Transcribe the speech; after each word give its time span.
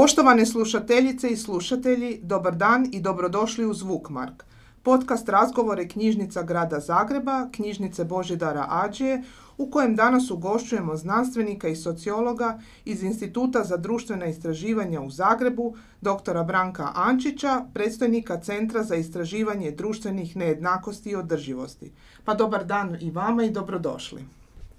Poštovane 0.00 0.46
slušateljice 0.46 1.28
i 1.28 1.36
slušatelji, 1.36 2.20
dobar 2.22 2.56
dan 2.56 2.88
i 2.92 3.00
dobrodošli 3.00 3.66
u 3.66 3.74
Zvukmark. 3.74 4.44
Podcast 4.82 5.28
razgovore 5.28 5.88
knjižnica 5.88 6.42
Grada 6.42 6.80
Zagreba, 6.80 7.48
knjižnice 7.52 8.04
Božidara 8.04 8.66
Ađije, 8.68 9.22
u 9.58 9.70
kojem 9.70 9.96
danas 9.96 10.30
ugošćujemo 10.30 10.96
znanstvenika 10.96 11.68
i 11.68 11.76
sociologa 11.76 12.60
iz 12.84 13.02
Instituta 13.02 13.64
za 13.64 13.76
društvena 13.76 14.26
istraživanja 14.26 15.00
u 15.00 15.10
Zagrebu, 15.10 15.76
doktora 16.00 16.44
Branka 16.44 16.92
Ančića, 16.94 17.64
predstojnika 17.74 18.40
Centra 18.40 18.82
za 18.82 18.94
istraživanje 18.94 19.70
društvenih 19.70 20.36
nejednakosti 20.36 21.10
i 21.10 21.16
održivosti. 21.16 21.92
Pa 22.24 22.34
dobar 22.34 22.64
dan 22.64 22.96
i 23.00 23.10
vama 23.10 23.44
i 23.44 23.50
dobrodošli. 23.50 24.24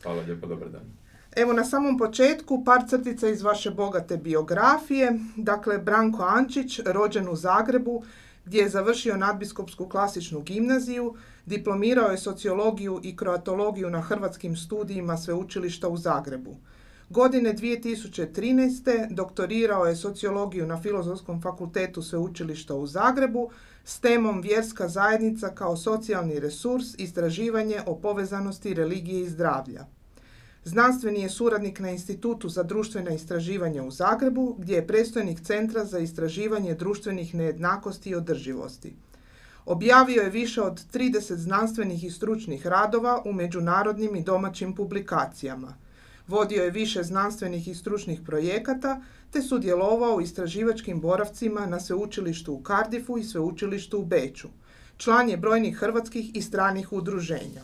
Hvala 0.03 0.21
lijepo, 0.21 0.47
dobar 0.47 0.69
dan. 0.69 1.00
Evo 1.35 1.53
na 1.53 1.63
samom 1.63 1.97
početku 1.97 2.63
par 2.63 2.81
crtica 2.87 3.27
iz 3.27 3.41
vaše 3.41 3.71
bogate 3.71 4.17
biografije. 4.17 5.19
Dakle, 5.35 5.77
Branko 5.77 6.23
Ančić, 6.23 6.79
rođen 6.85 7.29
u 7.29 7.35
Zagrebu, 7.35 8.03
gdje 8.45 8.59
je 8.61 8.69
završio 8.69 9.17
nadbiskupsku 9.17 9.89
klasičnu 9.89 10.41
gimnaziju, 10.41 11.15
diplomirao 11.45 12.09
je 12.09 12.17
sociologiju 12.17 12.99
i 13.03 13.15
kroatologiju 13.15 13.89
na 13.89 14.01
hrvatskim 14.01 14.55
studijima 14.55 15.17
sveučilišta 15.17 15.89
u 15.89 15.97
Zagrebu. 15.97 16.55
Godine 17.09 17.53
2013. 17.53 19.13
doktorirao 19.13 19.85
je 19.85 19.95
sociologiju 19.95 20.67
na 20.67 20.81
Filozofskom 20.81 21.41
fakultetu 21.41 22.01
sveučilišta 22.01 22.75
u 22.75 22.87
Zagrebu 22.87 23.49
s 23.83 23.99
temom 23.99 24.41
Vjerska 24.41 24.87
zajednica 24.87 25.49
kao 25.49 25.77
socijalni 25.77 26.39
resurs, 26.39 26.85
istraživanje 26.97 27.81
o 27.85 27.95
povezanosti 27.95 28.73
religije 28.73 29.21
i 29.21 29.29
zdravlja. 29.29 29.85
Znanstveni 30.63 31.21
je 31.21 31.29
suradnik 31.29 31.79
na 31.79 31.89
Institutu 31.89 32.49
za 32.49 32.63
društvena 32.63 33.11
istraživanja 33.11 33.83
u 33.83 33.91
Zagrebu, 33.91 34.55
gdje 34.59 34.75
je 34.75 34.87
predstojnik 34.87 35.41
Centra 35.41 35.85
za 35.85 35.99
istraživanje 35.99 36.75
društvenih 36.75 37.35
nejednakosti 37.35 38.09
i 38.09 38.15
održivosti. 38.15 38.93
Objavio 39.65 40.21
je 40.21 40.29
više 40.29 40.61
od 40.61 40.81
30 40.93 41.35
znanstvenih 41.35 42.03
i 42.03 42.09
stručnih 42.09 42.67
radova 42.67 43.21
u 43.25 43.33
međunarodnim 43.33 44.15
i 44.15 44.23
domaćim 44.23 44.75
publikacijama. 44.75 45.73
Vodio 46.27 46.63
je 46.63 46.71
više 46.71 47.03
znanstvenih 47.03 47.67
i 47.67 47.75
stručnih 47.75 48.21
projekata 48.25 49.01
te 49.31 49.41
sudjelovao 49.41 50.15
u 50.15 50.21
istraživačkim 50.21 51.01
boravcima 51.01 51.65
na 51.65 51.79
sveučilištu 51.79 52.53
u 52.53 52.63
Cardiffu 52.67 53.17
i 53.17 53.23
sveučilištu 53.23 53.99
u 53.99 54.05
Beču. 54.05 54.47
Član 54.97 55.29
je 55.29 55.37
brojnih 55.37 55.77
hrvatskih 55.77 56.35
i 56.35 56.41
stranih 56.41 56.93
udruženja. 56.93 57.61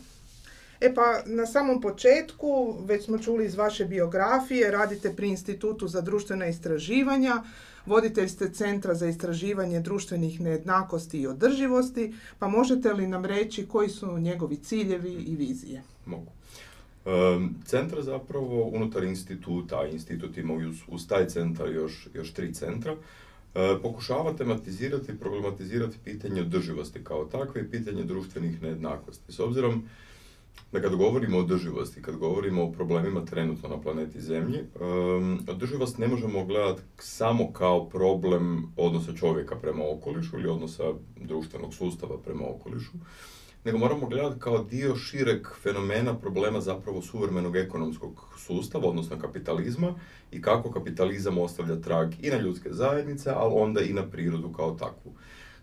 E 0.80 0.94
pa 0.94 1.22
na 1.26 1.46
samom 1.46 1.80
početku, 1.80 2.76
već 2.84 3.04
smo 3.04 3.18
čuli 3.18 3.46
iz 3.46 3.54
vaše 3.54 3.84
biografije, 3.84 4.70
radite 4.70 5.12
pri 5.16 5.28
Institutu 5.28 5.88
za 5.88 6.00
društvena 6.00 6.46
istraživanja, 6.46 7.42
voditelj 7.86 8.28
ste 8.28 8.52
Centra 8.52 8.94
za 8.94 9.06
istraživanje 9.06 9.80
društvenih 9.80 10.40
nejednakosti 10.40 11.20
i 11.20 11.26
održivosti, 11.26 12.14
pa 12.38 12.48
možete 12.48 12.92
li 12.92 13.06
nam 13.06 13.24
reći 13.24 13.66
koji 13.66 13.88
su 13.88 14.18
njegovi 14.18 14.56
ciljevi 14.56 15.12
i 15.12 15.36
vizije? 15.36 15.82
Mogu. 16.06 16.32
centar 17.64 18.02
zapravo 18.02 18.62
unutar 18.62 19.04
instituta, 19.04 19.86
institut 19.86 20.36
ima 20.36 20.54
uz, 20.54 20.76
uz 20.88 21.08
taj 21.08 21.28
centar 21.28 21.68
još, 21.72 22.08
još 22.14 22.32
tri 22.32 22.54
centra, 22.54 22.92
e, 22.92 22.96
pokušava 23.82 24.32
tematizirati 24.32 25.12
i 25.12 25.18
problematizirati 25.18 25.96
pitanje 26.04 26.40
održivosti 26.40 27.04
kao 27.04 27.24
takve 27.24 27.60
i 27.60 27.70
pitanje 27.70 28.04
društvenih 28.04 28.62
nejednakosti. 28.62 29.32
S 29.32 29.40
obzirom 29.40 29.88
da 30.72 30.80
kad 30.80 30.96
govorimo 30.96 31.36
o 31.36 31.40
održivosti, 31.40 32.02
kad 32.02 32.16
govorimo 32.16 32.64
o 32.64 32.72
problemima 32.72 33.24
trenutno 33.24 33.68
na 33.68 33.80
planeti 33.80 34.20
Zemlji, 34.20 34.58
um, 34.80 35.40
održivost 35.48 35.98
ne 35.98 36.08
možemo 36.08 36.44
gledati 36.44 36.82
samo 36.98 37.52
kao 37.52 37.88
problem 37.88 38.72
odnosa 38.76 39.12
čovjeka 39.12 39.56
prema 39.56 39.84
okolišu 39.90 40.38
ili 40.38 40.48
odnosa 40.48 40.84
društvenog 41.16 41.74
sustava 41.74 42.18
prema 42.18 42.44
okolišu, 42.48 42.92
nego 43.64 43.78
moramo 43.78 44.06
gledati 44.06 44.40
kao 44.40 44.64
dio 44.64 44.96
šireg 44.96 45.46
fenomena 45.62 46.18
problema 46.18 46.60
zapravo 46.60 47.02
suvremenog 47.02 47.56
ekonomskog 47.56 48.38
sustava, 48.38 48.88
odnosno 48.88 49.18
kapitalizma 49.18 49.94
i 50.30 50.42
kako 50.42 50.70
kapitalizam 50.70 51.38
ostavlja 51.38 51.80
trag 51.80 52.12
i 52.22 52.30
na 52.30 52.40
ljudske 52.40 52.72
zajednice, 52.72 53.30
ali 53.30 53.54
onda 53.56 53.80
i 53.80 53.92
na 53.92 54.06
prirodu 54.10 54.52
kao 54.52 54.70
takvu. 54.70 55.12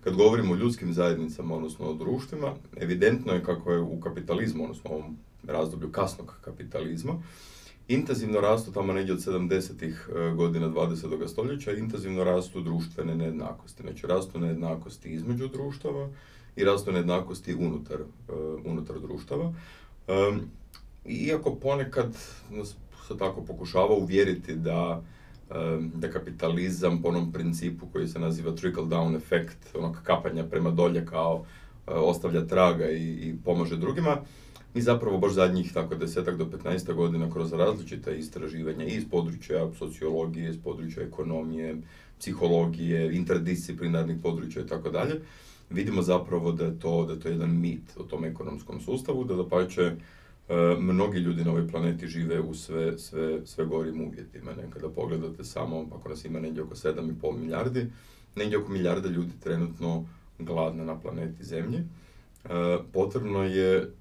Kad 0.05 0.15
govorimo 0.15 0.53
o 0.53 0.57
ljudskim 0.57 0.93
zajednicama, 0.93 1.55
odnosno 1.55 1.85
o 1.85 1.93
društvima, 1.93 2.53
evidentno 2.77 3.33
je 3.33 3.43
kako 3.43 3.71
je 3.71 3.79
u 3.79 3.99
kapitalizmu, 3.99 4.63
odnosno 4.63 4.91
u 4.91 4.93
ovom 4.93 5.17
razdoblju 5.43 5.91
kasnog 5.91 6.37
kapitalizma, 6.41 7.13
intenzivno 7.87 8.41
rastu 8.41 8.71
tamo 8.71 8.93
negdje 8.93 9.13
od 9.13 9.19
70. 9.19 9.83
E, 9.83 10.35
godina 10.35 10.69
20. 10.69 11.27
stoljeća, 11.27 11.71
intenzivno 11.71 12.23
rastu 12.23 12.61
društvene 12.61 13.15
nejednakosti. 13.15 13.83
Znači, 13.83 14.07
rastu 14.07 14.39
nejednakosti 14.39 15.09
između 15.09 15.47
društava 15.47 16.09
i 16.55 16.63
rastu 16.63 16.91
nejednakosti 16.91 17.55
unutar, 17.55 17.97
e, 18.01 18.33
unutar 18.65 18.99
društava. 18.99 19.53
Iako 21.05 21.55
ponekad 21.55 22.17
nas 22.49 22.75
se 23.07 23.17
tako 23.17 23.41
pokušava 23.41 23.95
uvjeriti 23.95 24.55
da 24.55 25.03
da 25.93 26.09
kapitalizam 26.11 27.01
po 27.01 27.07
onom 27.07 27.31
principu 27.31 27.87
koji 27.87 28.07
se 28.07 28.19
naziva 28.19 28.51
trickle 28.51 28.83
down 28.83 29.15
efekt, 29.15 29.75
onog 29.75 29.97
kapanja 30.03 30.43
prema 30.43 30.71
dolje 30.71 31.05
kao 31.05 31.45
e, 31.87 31.91
ostavlja 31.91 32.47
traga 32.47 32.89
i, 32.89 33.03
i 33.03 33.35
pomaže 33.45 33.77
drugima. 33.77 34.17
Mi 34.73 34.81
zapravo 34.81 35.17
baš 35.17 35.33
zadnjih 35.33 35.73
tako 35.73 35.95
desetak 35.95 36.37
do 36.37 36.45
15 36.45 36.93
godina 36.93 37.31
kroz 37.31 37.53
različita 37.53 38.11
istraživanja 38.11 38.85
iz 38.85 39.03
područja 39.11 39.69
sociologije, 39.79 40.49
iz 40.49 40.57
područja 40.63 41.03
ekonomije, 41.03 41.75
psihologije, 42.19 43.15
interdisciplinarnih 43.15 44.17
područja 44.23 44.61
i 44.61 44.67
tako 44.67 44.89
dalje, 44.89 45.21
vidimo 45.69 46.01
zapravo 46.01 46.51
da 46.51 46.65
je 46.65 46.79
to, 46.79 47.05
da 47.05 47.13
je 47.13 47.19
to 47.19 47.29
jedan 47.29 47.59
mit 47.59 47.97
o 47.97 48.03
tom 48.03 48.25
ekonomskom 48.25 48.81
sustavu, 48.81 49.23
da 49.23 49.35
da 49.35 49.47
mnogi 50.79 51.19
ljudi 51.19 51.43
na 51.43 51.51
ovoj 51.51 51.67
planeti 51.67 52.07
žive 52.07 52.39
u 52.39 52.53
sve, 52.53 52.97
sve, 52.97 53.45
sve 53.45 53.65
gorim 53.65 54.01
uvjetima. 54.01 54.51
Kada 54.73 54.89
pogledate 54.89 55.43
samo, 55.43 55.87
ako 55.99 56.09
nas 56.09 56.25
ima 56.25 56.39
negdje 56.39 56.63
oko 56.63 56.75
7,5 56.75 57.37
milijardi, 57.37 57.91
negdje 58.35 58.57
oko 58.57 58.71
milijarda 58.71 59.09
ljudi 59.09 59.31
trenutno 59.43 60.05
gladna 60.39 60.83
na 60.83 60.99
planeti 60.99 61.43
Zemlji. 61.43 61.79
E, 61.79 62.77
potrebno 62.93 63.43
je 63.43 63.91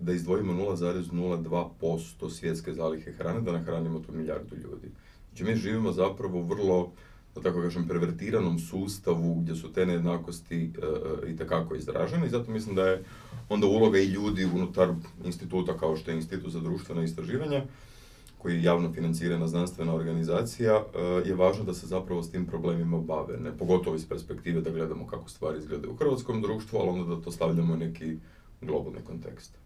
da 0.00 0.12
izdvojimo 0.12 0.52
0,02% 0.52 2.30
svjetske 2.30 2.72
zalihe 2.72 3.12
hrane 3.12 3.40
da 3.40 3.52
nahranimo 3.52 4.00
tu 4.00 4.12
milijardu 4.12 4.56
ljudi. 4.56 4.88
Znači 5.28 5.44
mi 5.44 5.56
živimo 5.56 5.92
zapravo 5.92 6.42
vrlo 6.42 6.92
da 7.34 7.40
tako 7.40 7.60
kažem, 7.60 7.88
pervertiranom 7.88 8.58
sustavu 8.58 9.34
gdje 9.34 9.54
su 9.54 9.72
te 9.72 9.86
nejednakosti 9.86 10.64
e, 10.64 10.86
e, 11.26 11.30
i 11.30 11.36
takako 11.36 11.74
izražene 11.74 12.26
i 12.26 12.30
zato 12.30 12.50
mislim 12.50 12.76
da 12.76 12.86
je 12.86 13.04
onda 13.48 13.66
uloga 13.66 13.98
i 13.98 14.06
ljudi 14.06 14.44
unutar 14.44 14.88
instituta 15.24 15.76
kao 15.76 15.96
što 15.96 16.10
je 16.10 16.16
Institut 16.16 16.52
za 16.52 16.60
društvena 16.60 17.02
istraživanja 17.02 17.62
koji 18.38 18.54
je 18.54 18.62
javno 18.62 18.92
financirana 18.92 19.46
znanstvena 19.48 19.94
organizacija, 19.94 20.74
e, 20.74 21.00
je 21.28 21.34
važno 21.34 21.64
da 21.64 21.74
se 21.74 21.86
zapravo 21.86 22.22
s 22.22 22.30
tim 22.30 22.46
problemima 22.46 22.98
bave, 22.98 23.36
ne 23.40 23.58
pogotovo 23.58 23.96
iz 23.96 24.08
perspektive 24.08 24.60
da 24.60 24.70
gledamo 24.70 25.06
kako 25.06 25.28
stvari 25.28 25.58
izgledaju 25.58 25.92
u 25.92 25.96
hrvatskom 25.96 26.42
društvu, 26.42 26.78
ali 26.78 26.88
onda 26.88 27.14
da 27.14 27.22
to 27.22 27.30
stavljamo 27.30 27.74
u 27.74 27.76
neki 27.76 28.16
globalni 28.60 29.00
kontekst. 29.04 29.63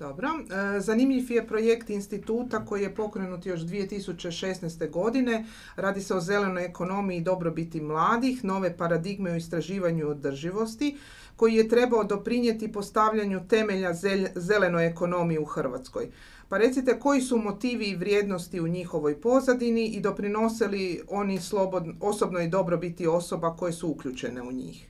Dobro. 0.00 0.28
E, 0.28 0.80
zanimljiv 0.80 1.32
je 1.32 1.46
projekt 1.46 1.90
instituta 1.90 2.64
koji 2.64 2.82
je 2.82 2.94
pokrenut 2.94 3.46
još 3.46 3.60
2016. 3.60 4.90
godine. 4.90 5.44
Radi 5.76 6.00
se 6.00 6.14
o 6.14 6.20
zelenoj 6.20 6.64
ekonomiji 6.64 7.18
i 7.18 7.20
dobrobiti 7.20 7.80
mladih, 7.80 8.44
nove 8.44 8.76
paradigme 8.76 9.32
u 9.32 9.36
istraživanju 9.36 10.08
održivosti, 10.08 10.96
koji 11.36 11.54
je 11.54 11.68
trebao 11.68 12.04
doprinijeti 12.04 12.72
postavljanju 12.72 13.40
temelja 13.48 13.92
zelenoj 14.34 14.86
ekonomiji 14.86 15.38
u 15.38 15.44
Hrvatskoj. 15.44 16.08
Pa 16.48 16.58
recite 16.58 16.98
koji 16.98 17.20
su 17.20 17.38
motivi 17.38 17.84
i 17.84 17.96
vrijednosti 17.96 18.60
u 18.60 18.68
njihovoj 18.68 19.20
pozadini 19.20 19.86
i 19.86 20.00
doprinose 20.00 20.68
li 20.68 21.02
oni 21.08 21.40
slobodno, 21.40 21.94
osobnoj 22.00 22.48
dobrobiti 22.48 23.06
osoba 23.06 23.56
koje 23.56 23.72
su 23.72 23.88
uključene 23.88 24.42
u 24.42 24.52
njih? 24.52 24.86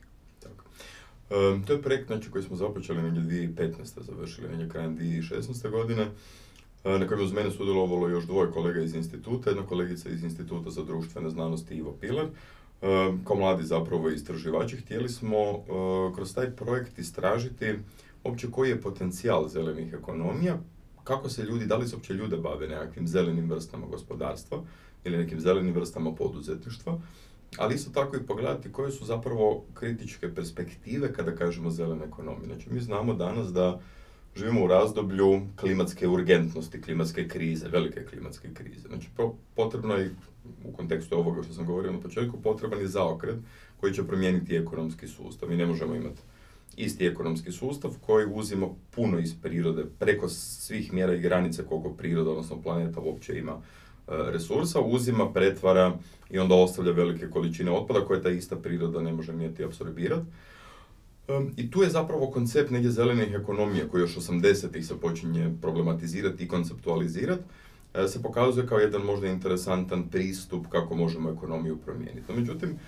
To 1.67 1.73
je 1.73 1.81
projekt 1.81 2.07
znači, 2.07 2.31
koji 2.31 2.43
smo 2.43 2.55
započeli 2.55 3.01
negdje 3.01 3.21
2015. 3.21 4.01
završili 4.01 4.49
negdje 4.49 4.69
krajem 4.69 4.97
2016. 4.97 5.69
godine 5.69 6.07
na 6.83 7.07
kojem 7.07 7.23
uz 7.23 7.33
mene 7.33 7.51
sudjelovalo 7.51 8.09
još 8.09 8.25
dvoje 8.25 8.51
kolega 8.51 8.81
iz 8.81 8.95
instituta, 8.95 9.49
jedna 9.49 9.65
kolegica 9.65 10.09
iz 10.09 10.23
instituta 10.23 10.69
za 10.69 10.83
društvene 10.83 11.29
znanosti 11.29 11.75
Ivo 11.75 11.97
Pilar. 12.01 12.27
Kao 13.23 13.35
mladi 13.35 13.63
zapravo 13.63 14.09
istraživači 14.09 14.77
htjeli 14.77 15.09
smo 15.09 15.37
kroz 16.15 16.33
taj 16.33 16.51
projekt 16.51 16.99
istražiti 16.99 17.73
uopće 18.23 18.51
koji 18.51 18.69
je 18.69 18.81
potencijal 18.81 19.47
zelenih 19.47 19.93
ekonomija, 19.93 20.59
kako 21.03 21.29
se 21.29 21.43
ljudi, 21.43 21.65
da 21.65 21.77
li 21.77 21.87
se 21.87 21.95
uopće 21.95 22.13
ljude 22.13 22.37
bave 22.37 22.67
nekakvim 22.67 23.07
zelenim 23.07 23.49
vrstama 23.49 23.87
gospodarstva 23.87 24.63
ili 25.03 25.17
nekim 25.17 25.39
zelenim 25.39 25.73
vrstama 25.73 26.15
poduzetništva, 26.15 27.01
ali 27.57 27.75
isto 27.75 27.91
tako 27.91 28.17
i 28.17 28.25
pogledati 28.25 28.71
koje 28.71 28.91
su 28.91 29.05
zapravo 29.05 29.63
kritičke 29.73 30.35
perspektive 30.35 31.13
kada 31.13 31.35
kažemo 31.35 31.69
zelene 31.69 32.05
ekonomije. 32.05 32.45
Znači, 32.45 32.69
mi 32.69 32.79
znamo 32.79 33.13
danas 33.13 33.53
da 33.53 33.79
živimo 34.35 34.63
u 34.63 34.67
razdoblju 34.67 35.41
klimatske 35.55 36.07
urgentnosti, 36.07 36.81
klimatske 36.81 37.27
krize, 37.27 37.67
velike 37.67 38.05
klimatske 38.05 38.53
krize. 38.53 38.87
Znači, 38.87 39.09
potrebno 39.55 39.95
je, 39.95 40.15
u 40.65 40.71
kontekstu 40.71 41.17
ovoga 41.17 41.43
što 41.43 41.53
sam 41.53 41.65
govorio 41.65 41.91
na 41.91 41.99
početku, 41.99 42.41
potreban 42.41 42.79
je 42.79 42.87
zaokret 42.87 43.35
koji 43.79 43.93
će 43.93 44.07
promijeniti 44.07 44.55
ekonomski 44.55 45.07
sustav. 45.07 45.49
Mi 45.49 45.57
ne 45.57 45.65
možemo 45.65 45.95
imati 45.95 46.21
isti 46.77 47.05
ekonomski 47.05 47.51
sustav 47.51 47.91
koji 48.01 48.27
uzima 48.33 48.67
puno 48.91 49.19
iz 49.19 49.35
prirode, 49.41 49.85
preko 49.99 50.29
svih 50.29 50.93
mjera 50.93 51.13
i 51.13 51.19
granice 51.19 51.63
koliko 51.63 51.89
priroda, 51.89 52.31
odnosno 52.31 52.61
planeta 52.61 52.99
uopće 52.99 53.37
ima 53.37 53.61
resursa, 54.11 54.81
uzima, 54.81 55.33
pretvara 55.33 55.93
i 56.29 56.39
onda 56.39 56.55
ostavlja 56.55 56.91
velike 56.91 57.29
količine 57.29 57.71
otpada 57.71 58.05
koje 58.05 58.21
ta 58.21 58.29
ista 58.29 58.55
priroda 58.55 59.01
ne 59.01 59.13
može 59.13 59.33
nijeti 59.33 59.63
apsorbirati. 59.63 60.25
I 61.57 61.71
tu 61.71 61.83
je 61.83 61.89
zapravo 61.89 62.31
koncept 62.31 62.71
negdje 62.71 62.91
zelenih 62.91 63.33
ekonomija 63.33 63.87
koji 63.87 64.01
još 64.01 64.15
80-ih 64.15 64.85
se 64.85 64.99
počinje 64.99 65.53
problematizirati 65.61 66.43
i 66.43 66.47
konceptualizirati, 66.47 67.43
e, 67.93 68.07
se 68.07 68.21
pokazuje 68.21 68.67
kao 68.67 68.79
jedan 68.79 69.01
možda 69.01 69.27
interesantan 69.27 70.09
pristup 70.09 70.67
kako 70.69 70.95
možemo 70.95 71.29
ekonomiju 71.29 71.77
promijeniti. 71.77 72.33
Međutim, 72.33 72.79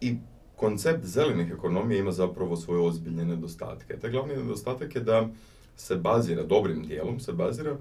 i 0.00 0.16
koncept 0.56 1.04
zelenih 1.04 1.50
ekonomija 1.50 1.98
ima 1.98 2.12
zapravo 2.12 2.56
svoje 2.56 2.80
ozbiljne 2.80 3.24
nedostatke. 3.24 3.96
Taj 3.96 4.10
glavni 4.10 4.36
nedostatak 4.36 4.94
je 4.94 5.00
da 5.00 5.28
se 5.76 5.96
bazira, 5.96 6.42
dobrim 6.42 6.86
dijelom 6.86 7.20
se 7.20 7.32
bazira 7.32 7.70
e, 7.70 7.76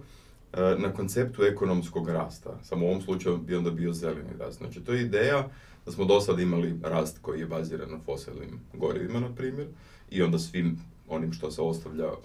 na 0.78 0.94
konceptu 0.94 1.44
ekonomskog 1.44 2.10
rasta. 2.10 2.60
Samo 2.64 2.86
u 2.86 2.90
ovom 2.90 3.02
slučaju 3.02 3.38
bi 3.38 3.56
onda 3.56 3.72
bio 3.72 3.94
zeleni 3.94 4.38
rast. 4.40 4.58
Znači, 4.58 4.80
to 4.80 4.94
je 4.94 5.02
ideja 5.02 5.50
da 5.86 5.92
smo 5.92 6.06
do 6.06 6.22
sada 6.22 6.42
imali 6.42 6.80
rast 6.84 7.20
koji 7.22 7.40
je 7.40 7.46
baziran 7.46 7.92
na 7.92 8.00
fosilnim 8.06 8.60
gorivima, 8.74 9.20
na 9.20 9.36
primjer, 9.36 9.68
i 10.10 10.22
onda 10.22 10.40
svim 10.40 10.80
onim 11.08 11.34
što 11.34 11.52
se 11.52 11.62
ostavlja 11.62 12.08
uh, 12.08 12.18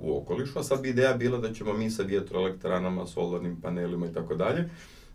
u 0.00 0.18
okolišu, 0.18 0.58
a 0.58 0.62
sad 0.62 0.82
bi 0.82 0.88
ideja 0.88 1.14
bila 1.14 1.38
da 1.38 1.52
ćemo 1.52 1.72
mi 1.72 1.90
sa 1.90 2.02
vjetroelektranama, 2.02 3.06
solarnim 3.06 3.60
panelima 3.60 4.06
i 4.06 4.12
tako 4.12 4.34
dalje 4.34 4.68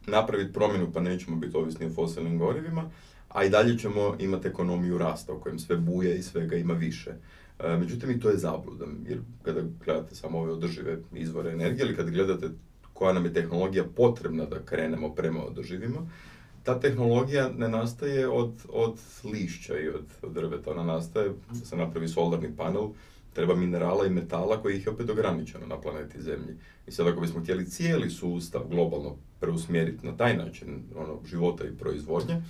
napraviti 0.08 0.54
promjenu 0.54 0.92
pa 0.94 1.02
nećemo 1.02 1.38
biti 1.38 1.58
ovisni 1.58 1.86
o 1.86 1.94
fosilnim 1.94 2.38
gorivima, 2.38 2.90
a 3.30 3.44
i 3.44 3.50
dalje 3.50 3.78
ćemo 3.78 4.16
imati 4.20 4.48
ekonomiju 4.48 4.98
rasta 4.98 5.34
u 5.34 5.40
kojem 5.40 5.60
sve 5.60 5.76
buje 5.76 6.18
i 6.18 6.24
svega 6.24 6.56
ima 6.56 6.74
više. 6.74 7.12
Međutim, 7.64 8.12
i 8.12 8.20
to 8.20 8.30
je 8.30 8.38
zabluda, 8.38 8.86
jer 9.08 9.20
kada 9.44 9.62
gledate 9.86 10.16
samo 10.16 10.40
ove 10.40 10.52
održive 10.52 10.98
izvore 11.14 11.52
energije 11.52 11.86
ili 11.86 11.96
kada 11.96 12.10
gledate 12.10 12.50
koja 12.94 13.14
nam 13.14 13.26
je 13.26 13.34
tehnologija 13.34 13.84
potrebna 13.96 14.46
da 14.46 14.60
krenemo 14.66 15.16
prema 15.16 15.44
održivima, 15.44 16.00
ta 16.64 16.80
tehnologija 16.80 17.50
ne 17.58 17.70
nastaje 17.70 18.30
od, 18.30 18.52
od 18.70 19.00
lišća 19.24 19.80
i 19.80 19.90
od, 19.90 20.06
od 20.22 20.34
drveta, 20.34 20.72
ona 20.72 20.84
nastaje 20.84 21.30
da 21.50 21.66
se 21.66 21.76
napravi 21.76 22.08
solarni 22.08 22.56
panel, 22.58 22.90
treba 23.34 23.56
minerala 23.56 24.06
i 24.06 24.10
metala 24.10 24.62
koji 24.62 24.78
ih 24.78 24.86
je 24.86 24.92
opet 24.92 25.10
ograničeno 25.10 25.68
na 25.68 25.82
planeti 25.82 26.22
Zemlji. 26.22 26.56
I 26.88 26.92
sad 26.92 27.08
ako 27.08 27.22
bismo 27.22 27.42
htjeli 27.42 27.66
cijeli 27.66 28.10
sustav 28.10 28.62
globalno 28.70 29.16
preusmjeriti 29.40 30.06
na 30.08 30.18
taj 30.18 30.38
način 30.38 30.84
ono, 30.96 31.20
života 31.26 31.64
i 31.66 31.78
proizvodnje, 31.80 32.42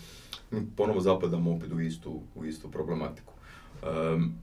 mi 0.52 0.68
ponovo 0.78 1.02
zapadamo 1.02 1.56
opet 1.56 1.72
u 1.72 1.80
istu, 1.80 2.22
u 2.36 2.46
istu 2.46 2.72
problematiku. 2.72 3.34
Um, 3.84 4.34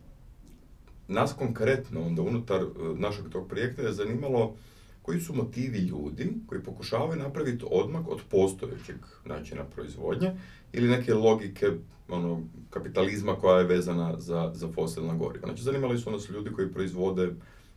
nas 1.08 1.32
konkretno 1.32 2.02
onda 2.02 2.22
unutar 2.22 2.64
uh, 2.64 2.98
našeg 2.98 3.24
tog 3.32 3.48
projekta 3.48 3.82
je 3.82 3.92
zanimalo 3.92 4.54
koji 5.02 5.20
su 5.20 5.34
motivi 5.34 5.78
ljudi 5.78 6.32
koji 6.46 6.62
pokušavaju 6.62 7.18
napraviti 7.22 7.64
odmak 7.70 8.08
od 8.08 8.20
postojećeg 8.30 8.96
načina 9.24 9.64
proizvodnje 9.64 10.32
ili 10.72 10.88
neke 10.88 11.14
logike 11.14 11.66
ono, 12.08 12.42
kapitalizma 12.70 13.36
koja 13.36 13.58
je 13.58 13.66
vezana 13.66 14.20
za, 14.20 14.52
za 14.54 14.68
fosilna 14.68 15.14
goriva. 15.14 15.46
Znači, 15.46 15.62
zanimali 15.62 15.98
su 15.98 16.10
nas 16.10 16.28
ljudi 16.30 16.50
koji 16.52 16.72
proizvode 16.72 17.30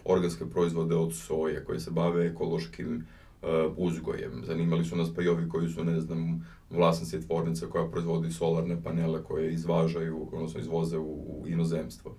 organske 0.05 0.45
proizvode 0.45 0.95
od 0.95 1.15
soje, 1.15 1.63
koji 1.65 1.79
se 1.79 1.91
bave 1.91 2.25
ekološkim 2.25 2.95
uh, 3.41 3.49
uzgojem. 3.77 4.43
Zanimali 4.45 4.85
su 4.85 4.95
nas 4.95 5.15
pa 5.15 5.21
i 5.21 5.27
ovi 5.27 5.49
koji 5.49 5.69
su, 5.69 5.83
ne 5.83 6.01
znam, 6.01 6.47
vlasnici 6.69 7.21
tvornice 7.21 7.69
koja 7.69 7.87
proizvodi 7.87 8.31
solarne 8.31 8.83
panele 8.83 9.23
koje 9.23 9.53
izvažaju, 9.53 10.27
odnosno 10.31 10.59
izvoze 10.59 10.97
u, 10.97 11.11
u 11.11 11.45
inozemstvo. 11.47 12.15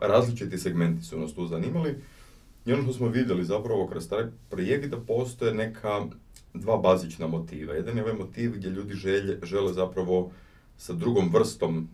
Različiti 0.00 0.58
segmenti 0.58 1.04
su 1.04 1.18
nas 1.18 1.34
tu 1.34 1.46
zanimali. 1.46 1.94
I 2.66 2.72
ono 2.72 2.82
što 2.82 2.92
smo 2.92 3.08
vidjeli 3.08 3.44
zapravo 3.44 3.86
kroz 3.86 4.08
taj 4.08 4.24
projekt 4.50 4.90
da 4.90 5.00
postoje 5.00 5.54
neka 5.54 6.00
dva 6.54 6.76
bazična 6.76 7.26
motiva. 7.26 7.74
Jedan 7.74 7.96
je 7.96 8.02
ovaj 8.02 8.14
motiv 8.14 8.52
gdje 8.52 8.68
ljudi 8.68 8.94
želje, 8.94 9.38
žele 9.42 9.72
zapravo 9.72 10.30
sa 10.76 10.92
drugom 10.92 11.30
vrstom, 11.32 11.88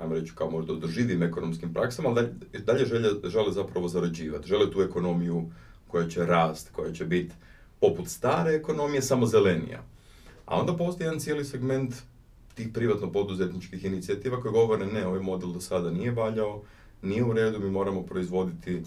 ajmo 0.00 0.14
reći 0.14 0.32
kao 0.34 0.50
možda 0.50 0.72
održivim 0.72 1.22
ekonomskim 1.22 1.72
praksama, 1.72 2.08
ali 2.08 2.28
dalje 2.64 2.86
žele, 2.86 3.10
žele 3.24 3.52
zapravo 3.52 3.88
zarađivati. 3.88 4.48
Žele 4.48 4.70
tu 4.70 4.82
ekonomiju 4.82 5.50
koja 5.88 6.08
će 6.08 6.26
rast, 6.26 6.70
koja 6.72 6.92
će 6.92 7.04
biti 7.04 7.34
poput 7.80 8.08
stare 8.08 8.54
ekonomije, 8.54 9.02
samo 9.02 9.26
zelenija. 9.26 9.82
A 10.46 10.60
onda 10.60 10.76
postoji 10.76 11.06
jedan 11.06 11.20
cijeli 11.20 11.44
segment 11.44 11.94
tih 12.54 12.68
privatno 12.74 13.12
poduzetničkih 13.12 13.84
inicijativa 13.84 14.40
koje 14.40 14.52
govore 14.52 14.86
ne, 14.86 15.06
ovaj 15.06 15.20
model 15.20 15.52
do 15.52 15.60
sada 15.60 15.90
nije 15.90 16.10
valjao, 16.10 16.62
nije 17.02 17.24
u 17.24 17.32
redu, 17.32 17.60
mi 17.60 17.70
moramo 17.70 18.02
proizvoditi 18.02 18.82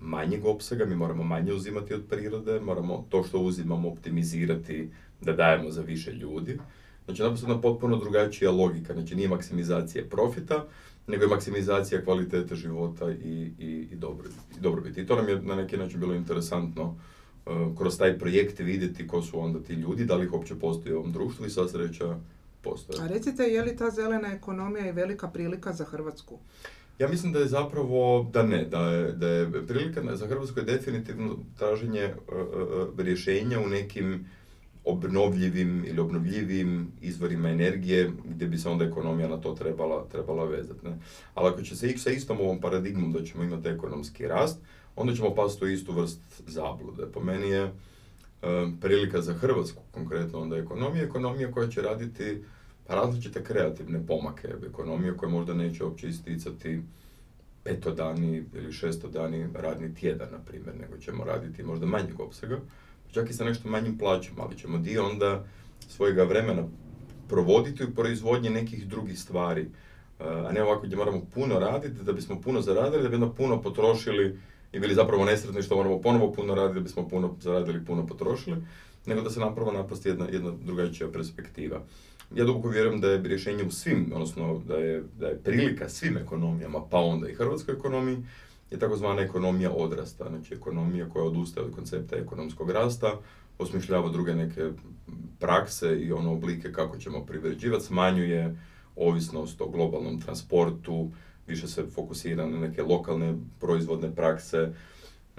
manjeg 0.00 0.44
opsega, 0.44 0.84
mi 0.84 0.96
moramo 0.96 1.22
manje 1.22 1.52
uzimati 1.52 1.94
od 1.94 2.02
prirode, 2.10 2.60
moramo 2.60 3.06
to 3.08 3.22
što 3.22 3.38
uzimamo 3.38 3.88
optimizirati 3.88 4.90
da 5.20 5.32
dajemo 5.32 5.70
za 5.70 5.82
više 5.82 6.12
ljudi. 6.12 6.58
Znači, 7.04 7.22
naprosto 7.22 7.60
potpuno 7.60 7.96
drugačija 7.96 8.50
logika. 8.50 8.92
Znači, 8.92 9.14
nije 9.14 9.28
maksimizacija 9.28 10.04
profita, 10.10 10.66
nego 11.06 11.24
je 11.24 11.28
maksimizacija 11.28 12.04
kvalitete 12.04 12.54
života 12.54 13.10
i, 13.10 13.52
i, 13.58 13.88
i 13.92 13.96
dobrobiti. 14.60 15.00
I 15.00 15.06
to 15.06 15.16
nam 15.16 15.28
je 15.28 15.42
na 15.42 15.56
neki 15.56 15.76
način 15.76 16.00
bilo 16.00 16.14
interesantno 16.14 16.84
uh, 17.46 17.78
kroz 17.78 17.98
taj 17.98 18.18
projekt 18.18 18.58
vidjeti 18.58 19.08
ko 19.08 19.22
su 19.22 19.40
onda 19.40 19.62
ti 19.62 19.72
ljudi, 19.72 20.04
da 20.04 20.16
li 20.16 20.24
ih 20.24 20.32
uopće 20.32 20.54
postoji 20.54 20.94
u 20.94 20.98
ovom 20.98 21.12
društvu 21.12 21.46
i 21.46 21.50
sva 21.50 21.68
sreća 21.68 22.18
postoje. 22.62 23.04
A 23.04 23.06
recite, 23.06 23.42
je 23.42 23.62
li 23.62 23.76
ta 23.76 23.90
zelena 23.90 24.32
ekonomija 24.32 24.88
i 24.88 24.92
velika 24.92 25.28
prilika 25.28 25.72
za 25.72 25.84
Hrvatsku? 25.84 26.38
Ja 27.00 27.08
mislim 27.08 27.32
da 27.32 27.38
je 27.38 27.48
zapravo, 27.48 28.30
da 28.32 28.42
ne, 28.42 28.64
da 28.64 28.90
je, 28.90 29.12
da 29.12 29.28
je 29.28 29.66
prilika 29.66 30.16
za 30.16 30.26
Hrvatsku 30.26 30.58
je 30.58 30.64
definitivno 30.64 31.36
traženje 31.58 32.04
uh, 32.04 33.00
rješenja 33.00 33.60
u 33.60 33.68
nekim 33.68 34.26
obnovljivim 34.84 35.84
ili 35.86 36.00
obnovljivim 36.00 36.92
izvorima 37.00 37.48
energije 37.48 38.10
gdje 38.24 38.48
bi 38.48 38.58
se 38.58 38.68
onda 38.68 38.84
ekonomija 38.84 39.28
na 39.28 39.36
to 39.36 39.54
trebala, 39.54 40.06
trebala 40.12 40.44
vezati. 40.44 40.86
Ne? 40.86 40.98
Ali 41.34 41.48
ako 41.48 41.62
će 41.62 41.76
se 41.76 41.88
ići 41.88 41.98
sa 41.98 42.10
istom 42.10 42.40
ovom 42.40 42.60
paradigmom 42.60 43.12
da 43.12 43.24
ćemo 43.24 43.44
imati 43.44 43.68
ekonomski 43.68 44.26
rast, 44.26 44.58
onda 44.96 45.14
ćemo 45.14 45.34
pasti 45.34 45.64
u 45.64 45.68
istu 45.68 45.92
vrst 45.92 46.20
zablude. 46.46 47.06
Po 47.12 47.20
meni 47.20 47.48
je 47.48 47.72
prilika 48.80 49.20
za 49.20 49.34
Hrvatsku, 49.34 49.82
konkretno 49.90 50.40
onda 50.40 50.56
ekonomija, 50.56 51.04
ekonomija 51.04 51.50
koja 51.50 51.68
će 51.68 51.82
raditi 51.82 52.42
različite 52.90 53.44
kreativne 53.44 54.06
pomake 54.06 54.48
ekonomije 54.68 55.16
koje 55.16 55.32
možda 55.32 55.54
neće 55.54 55.84
uopće 55.84 56.08
isticati 56.08 56.82
petodani 57.64 58.44
ili 58.54 58.72
šestodani 58.72 59.48
radni 59.54 59.94
tjedan, 59.94 60.28
na 60.32 60.38
primjer, 60.38 60.74
nego 60.80 60.98
ćemo 60.98 61.24
raditi 61.24 61.62
možda 61.62 61.86
manjeg 61.86 62.20
opsega, 62.20 62.58
čak 63.12 63.30
i 63.30 63.32
sa 63.32 63.44
nešto 63.44 63.68
manjim 63.68 63.98
plaćama, 63.98 64.42
ali 64.42 64.58
ćemo 64.58 64.78
dio 64.78 65.06
onda 65.06 65.44
svojega 65.88 66.24
vremena 66.24 66.62
provoditi 67.28 67.84
u 67.84 67.94
proizvodnji 67.94 68.50
nekih 68.50 68.88
drugih 68.88 69.20
stvari, 69.20 69.66
a 70.18 70.52
ne 70.52 70.62
ovako 70.62 70.86
gdje 70.86 70.96
moramo 70.96 71.22
puno 71.34 71.58
raditi 71.58 72.04
da 72.04 72.12
bismo 72.12 72.40
puno 72.40 72.60
zaradili, 72.60 73.02
da 73.02 73.08
bi 73.08 73.14
onda 73.14 73.30
puno 73.30 73.62
potrošili 73.62 74.38
i 74.72 74.80
bili 74.80 74.94
zapravo 74.94 75.24
nesretni 75.24 75.62
što 75.62 75.76
moramo 75.76 76.00
ponovo 76.00 76.32
puno 76.32 76.54
raditi 76.54 76.74
da 76.74 76.80
bismo 76.80 77.08
puno 77.08 77.36
zaradili, 77.40 77.84
puno 77.84 78.06
potrošili, 78.06 78.56
nego 79.06 79.20
da 79.20 79.30
se 79.30 79.40
napravo 79.40 79.72
naprosto 79.72 80.08
jedna, 80.08 80.26
jedna 80.32 80.52
drugačija 80.64 81.08
perspektiva 81.12 81.82
ja 82.34 82.44
duboko 82.44 82.68
vjerujem 82.68 83.00
da 83.00 83.10
je 83.10 83.22
rješenje 83.22 83.64
u 83.64 83.70
svim, 83.70 84.12
odnosno 84.14 84.62
da 84.68 84.74
je, 84.74 85.02
da 85.18 85.26
je 85.26 85.38
prilika 85.38 85.88
svim 85.88 86.16
ekonomijama, 86.16 86.80
pa 86.90 86.98
onda 86.98 87.28
i 87.28 87.34
hrvatskoj 87.34 87.74
ekonomiji, 87.74 88.18
je 88.70 88.78
takozvana 88.78 89.22
ekonomija 89.22 89.70
odrasta, 89.72 90.28
znači 90.28 90.54
ekonomija 90.54 91.08
koja 91.08 91.24
odustaje 91.24 91.66
od 91.66 91.74
koncepta 91.74 92.16
ekonomskog 92.16 92.70
rasta, 92.70 93.18
osmišljava 93.58 94.08
druge 94.08 94.34
neke 94.34 94.70
prakse 95.38 96.00
i 96.00 96.12
ono 96.12 96.32
oblike 96.32 96.72
kako 96.72 96.96
ćemo 96.98 97.26
privređivati, 97.26 97.84
smanjuje 97.84 98.56
ovisnost 98.96 99.60
o 99.60 99.68
globalnom 99.68 100.20
transportu, 100.20 101.10
više 101.46 101.68
se 101.68 101.86
fokusira 101.94 102.46
na 102.46 102.58
neke 102.58 102.82
lokalne 102.82 103.34
proizvodne 103.60 104.14
prakse. 104.14 104.72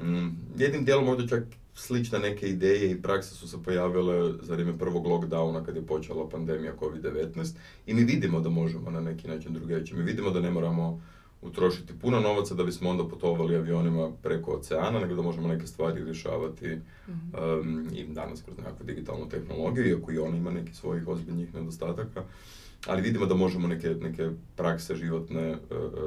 Mm, 0.01 0.27
jednim 0.57 0.85
dijelom 0.85 1.05
možda 1.05 1.27
čak 1.27 1.43
slične 1.73 2.19
neke 2.19 2.49
ideje 2.49 2.91
i 2.91 3.01
prakse 3.01 3.35
su 3.35 3.47
se 3.47 3.63
pojavile 3.63 4.33
za 4.41 4.53
vrijeme 4.53 4.77
prvog 4.77 5.05
lockdowna 5.05 5.65
kad 5.65 5.75
je 5.75 5.85
počela 5.85 6.29
pandemija 6.29 6.73
COVID-19 6.79 7.55
i 7.85 7.93
mi 7.93 8.03
vidimo 8.03 8.39
da 8.41 8.49
možemo 8.49 8.91
na 8.91 9.01
neki 9.01 9.27
način 9.27 9.53
drugačije. 9.53 9.97
Mi 9.97 10.03
vidimo 10.03 10.29
da 10.29 10.39
ne 10.39 10.51
moramo 10.51 11.01
utrošiti 11.41 11.99
puno 11.99 12.19
novaca 12.19 12.55
da 12.55 12.63
bismo 12.63 12.89
onda 12.89 13.07
putovali 13.07 13.55
avionima 13.55 14.11
preko 14.23 14.51
oceana, 14.51 14.99
nego 14.99 15.15
da 15.15 15.21
možemo 15.21 15.47
neke 15.47 15.67
stvari 15.67 16.03
rješavati 16.03 16.77
um, 17.07 17.87
i 17.93 18.03
danas 18.03 18.41
kroz 18.41 18.57
nekakvu 18.57 18.85
digitalnu 18.85 19.29
tehnologiju, 19.29 19.87
iako 19.87 20.11
i 20.11 20.17
ona 20.17 20.37
ima 20.37 20.51
nekih 20.51 20.75
svojih 20.75 21.07
ozbiljnih 21.07 21.53
nedostataka. 21.53 22.23
ali 22.87 23.01
vidimo 23.01 23.25
da 23.25 23.35
možemo 23.35 23.67
neke, 23.67 23.89
neke 23.89 24.29
prakse 24.55 24.95
životne 24.95 25.57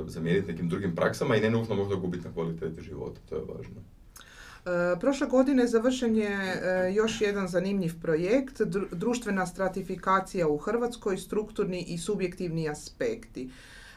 zamijeniti 0.06 0.52
nekim 0.52 0.68
drugim 0.68 0.94
praksama 0.94 1.36
i 1.36 1.40
ne 1.40 1.50
nužno 1.50 1.74
možda 1.74 1.94
gubiti 1.94 2.24
na 2.24 2.34
kvaliteti 2.34 2.82
života, 2.82 3.20
to 3.28 3.34
je 3.34 3.42
važno. 3.54 3.80
E, 4.66 5.00
prošle 5.00 5.26
godine 5.26 5.66
završen 5.66 6.16
je 6.16 6.30
e, 6.30 6.92
još 6.94 7.20
jedan 7.20 7.48
zanimljiv 7.48 8.00
projekt, 8.00 8.60
društvena 8.92 9.46
stratifikacija 9.46 10.48
u 10.48 10.58
Hrvatskoj, 10.58 11.18
strukturni 11.18 11.84
i 11.88 11.98
subjektivni 11.98 12.68
aspekti. 12.68 13.50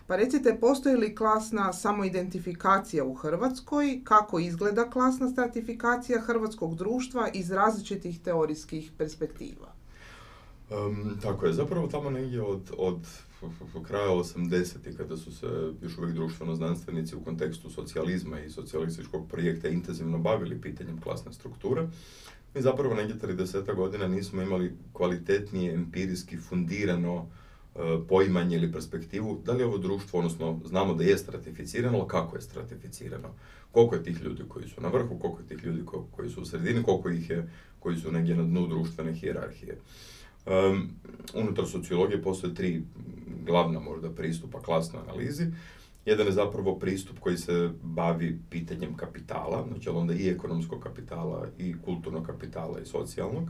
Pa 0.08 0.16
recite, 0.16 0.58
postoji 0.62 0.96
li 0.96 1.16
klasna 1.16 1.74
samoidentifikacija 1.74 3.04
u 3.04 3.14
Hrvatskoj? 3.14 4.02
Kako 4.04 4.40
izgleda 4.40 4.90
klasna 4.90 5.30
stratifikacija 5.30 6.22
hrvatskog 6.22 6.76
društva 6.76 7.30
iz 7.34 7.52
različitih 7.52 8.20
teorijskih 8.20 8.92
perspektiva? 8.98 9.78
tako 11.22 11.46
je, 11.46 11.54
zapravo 11.54 11.88
tamo 11.88 12.10
negdje 12.10 12.42
od, 12.42 12.72
od 12.78 13.00
kraja 13.88 14.10
80. 14.10 14.98
kada 14.98 15.18
su 15.18 15.32
se 15.32 15.46
još 15.82 15.98
uvijek 15.98 16.16
društveno 16.16 16.56
znanstvenici 16.56 17.16
u 17.16 17.24
kontekstu 17.24 17.70
socijalizma 17.70 18.40
i 18.40 18.50
socijalističkog 18.50 19.30
projekta 19.30 19.68
intenzivno 19.68 20.18
bavili 20.18 20.62
pitanjem 20.62 21.02
klasne 21.02 21.34
strukture, 21.34 21.88
mi 22.56 22.62
zapravo 22.62 22.96
negdje 22.96 23.16
30 23.16 23.76
godina 23.76 24.08
nismo 24.08 24.42
imali 24.42 24.74
kvalitetnije 24.94 25.74
empirijski 25.74 26.38
fundirano 26.38 27.26
e, 27.76 27.80
poimanje 28.10 28.56
ili 28.56 28.72
perspektivu 28.72 29.42
da 29.46 29.54
li 29.54 29.60
je 29.60 29.66
ovo 29.66 29.78
društvo, 29.78 30.20
odnosno 30.20 30.60
znamo 30.66 30.94
da 30.94 31.04
je 31.04 31.18
stratificirano, 31.18 31.98
ali 31.98 32.08
kako 32.08 32.36
je 32.36 32.42
stratificirano. 32.42 33.30
Koliko 33.72 33.96
je 33.96 34.04
tih 34.04 34.22
ljudi 34.22 34.44
koji 34.48 34.68
su 34.68 34.82
na 34.82 34.88
vrhu, 34.88 35.20
koliko 35.20 35.40
je 35.40 35.48
tih 35.48 35.66
ljudi 35.66 35.84
koji 36.12 36.30
su 36.30 36.42
u 36.42 36.46
sredini, 36.46 36.84
koliko 36.84 37.10
ih 37.10 37.30
je 37.30 37.50
koji 37.80 37.98
su 37.98 38.12
negdje 38.12 38.36
na 38.36 38.44
dnu 38.44 38.68
društvene 38.68 39.14
hijerarhije. 39.14 39.78
Um, 40.46 40.90
unutar 41.34 41.66
sociologije 41.66 42.22
postoje 42.22 42.54
tri 42.56 42.84
glavna 43.48 43.80
možda 43.80 44.10
pristupa 44.10 44.62
klasnoj 44.62 45.02
analizi. 45.04 45.46
Jedan 46.06 46.28
je 46.28 46.32
zapravo 46.32 46.76
pristup 46.80 47.20
koji 47.20 47.38
se 47.38 47.70
bavi 47.84 48.40
pitanjem 48.50 48.94
kapitala, 48.98 49.66
znači 49.68 49.90
onda 49.90 50.14
i 50.14 50.30
ekonomskog 50.30 50.80
kapitala 50.84 51.48
i 51.58 51.76
kulturnog 51.86 52.26
kapitala 52.26 52.80
i 52.80 52.86
socijalnog. 52.86 53.50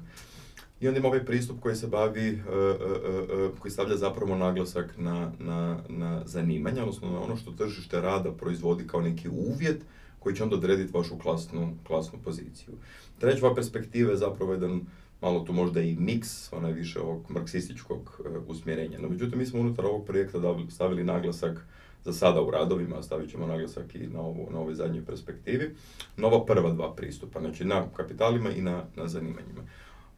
I 0.80 0.88
onda 0.88 1.00
ima 1.00 1.08
ovaj 1.08 1.26
pristup 1.26 1.60
koji 1.60 1.76
se 1.76 1.88
bavi, 1.88 2.34
uh, 2.34 2.40
uh, 2.40 3.52
uh, 3.52 3.60
koji 3.60 3.72
stavlja 3.72 3.98
zapravo 3.98 4.36
naglasak 4.36 4.98
na, 4.98 5.32
na, 5.40 5.80
na 5.90 6.22
zanimanje, 6.26 6.82
odnosno 6.82 7.12
na 7.12 7.22
ono 7.22 7.36
što 7.36 7.52
tržište 7.52 8.02
rada 8.02 8.32
proizvodi 8.32 8.88
kao 8.88 9.02
neki 9.02 9.30
uvjet 9.30 9.82
koji 10.20 10.36
će 10.36 10.44
onda 10.44 10.56
odrediti 10.56 10.94
vašu 10.94 11.18
klasnu, 11.18 11.74
klasnu 11.88 12.20
poziciju. 12.24 12.74
Treća 13.20 13.54
perspektiva 13.56 14.12
je 14.12 14.18
zapravo 14.18 14.54
jedan 14.54 14.82
malo 15.22 15.40
tu 15.40 15.54
možda 15.54 15.82
i 15.82 15.96
miks, 15.96 16.54
onaj 16.54 16.72
više 16.72 17.00
ovog 17.02 17.26
marksističkog 17.30 18.20
uh, 18.20 18.44
usmjerenja. 18.48 19.00
No, 19.00 19.10
međutim, 19.10 19.40
mi 19.40 19.46
smo 19.46 19.60
unutar 19.60 19.86
ovog 19.86 20.06
projekta 20.06 20.40
stavili 20.70 21.04
naglasak 21.04 21.66
za 22.04 22.14
sada 22.14 22.42
u 22.42 22.52
radovima, 22.52 23.04
stavit 23.04 23.32
ćemo 23.32 23.48
naglasak 23.48 23.96
i 23.96 24.08
na, 24.08 24.22
ovo, 24.22 24.52
na 24.52 24.60
ovoj 24.60 24.76
zadnjoj 24.76 25.06
perspektivi, 25.06 25.76
nova 26.18 26.46
prva 26.46 26.72
dva 26.72 26.96
pristupa, 26.96 27.40
znači 27.40 27.66
na 27.66 27.86
kapitalima 27.96 28.52
i 28.52 28.62
na, 28.62 28.84
na 28.96 29.08
zanimanjima. 29.08 29.62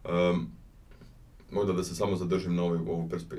Um, 0.03 0.47
možda 1.51 1.73
da 1.73 1.83
se 1.83 1.95
samo 1.95 2.15
zadržim 2.15 2.55
na 2.55 2.63
ovoj, 2.63 2.79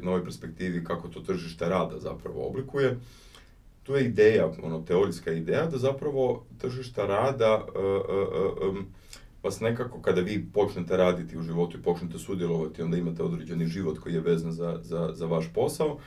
ovoj 0.05 0.25
perspektivi 0.25 0.85
kako 0.85 1.09
to 1.09 1.21
tržište 1.21 1.69
rada 1.69 1.99
zapravo 1.99 2.47
oblikuje. 2.47 2.99
Tu 3.83 3.95
je 3.95 4.05
ideja, 4.05 4.51
ono, 4.63 4.83
teorijska 4.83 5.33
ideja 5.33 5.67
da 5.67 5.79
zapravo 5.79 6.45
tržišta 6.59 7.07
rada 7.07 7.65
uh, 8.69 8.77
vas 9.43 9.61
nekako 9.61 10.03
kada 10.03 10.21
vi 10.21 10.47
počnete 10.53 10.97
raditi 10.97 11.39
u 11.39 11.43
životu 11.43 11.79
i 11.79 11.83
počnete 11.83 12.19
sudjelovati, 12.19 12.83
onda 12.83 12.97
imate 12.97 13.23
određeni 13.23 13.67
život 13.67 13.99
koji 13.99 14.15
je 14.15 14.21
vezan 14.21 14.53
za, 14.53 14.79
za, 14.83 15.11
za 15.15 15.27
vaš 15.27 15.45
posao, 15.55 15.99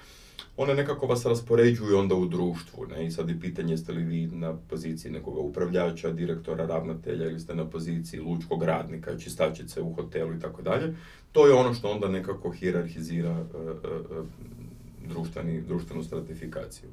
one 0.58 0.74
nekako 0.76 1.06
vas 1.06 1.26
raspoređuju 1.26 1.98
onda 1.98 2.16
u 2.16 2.26
društvu. 2.26 2.86
Ne? 2.88 3.06
I 3.06 3.12
sad 3.12 3.30
je 3.30 3.40
pitanje 3.40 3.74
jeste 3.74 3.92
li 3.92 4.04
vi 4.04 4.28
na 4.28 4.58
poziciji 4.70 5.12
nekoga 5.12 5.40
upravljača, 5.40 6.12
direktora, 6.12 6.66
ravnatelja 6.66 7.26
ili 7.26 7.40
ste 7.40 7.56
na 7.56 7.70
poziciji 7.70 8.20
lučkog 8.20 8.64
radnika, 8.64 9.18
čistačice 9.18 9.82
u 9.82 9.94
hotelu 9.94 10.34
i 10.34 10.40
tako 10.40 10.62
dalje. 10.62 10.96
To 11.32 11.48
je 11.48 11.54
ono 11.54 11.74
što 11.74 11.90
onda 11.90 12.08
nekako 12.08 12.52
hirarhizira 12.52 13.32
uh, 13.32 13.48
uh, 14.18 14.26
društveni, 15.08 15.62
društvenu 15.62 16.04
stratifikaciju. 16.04 16.90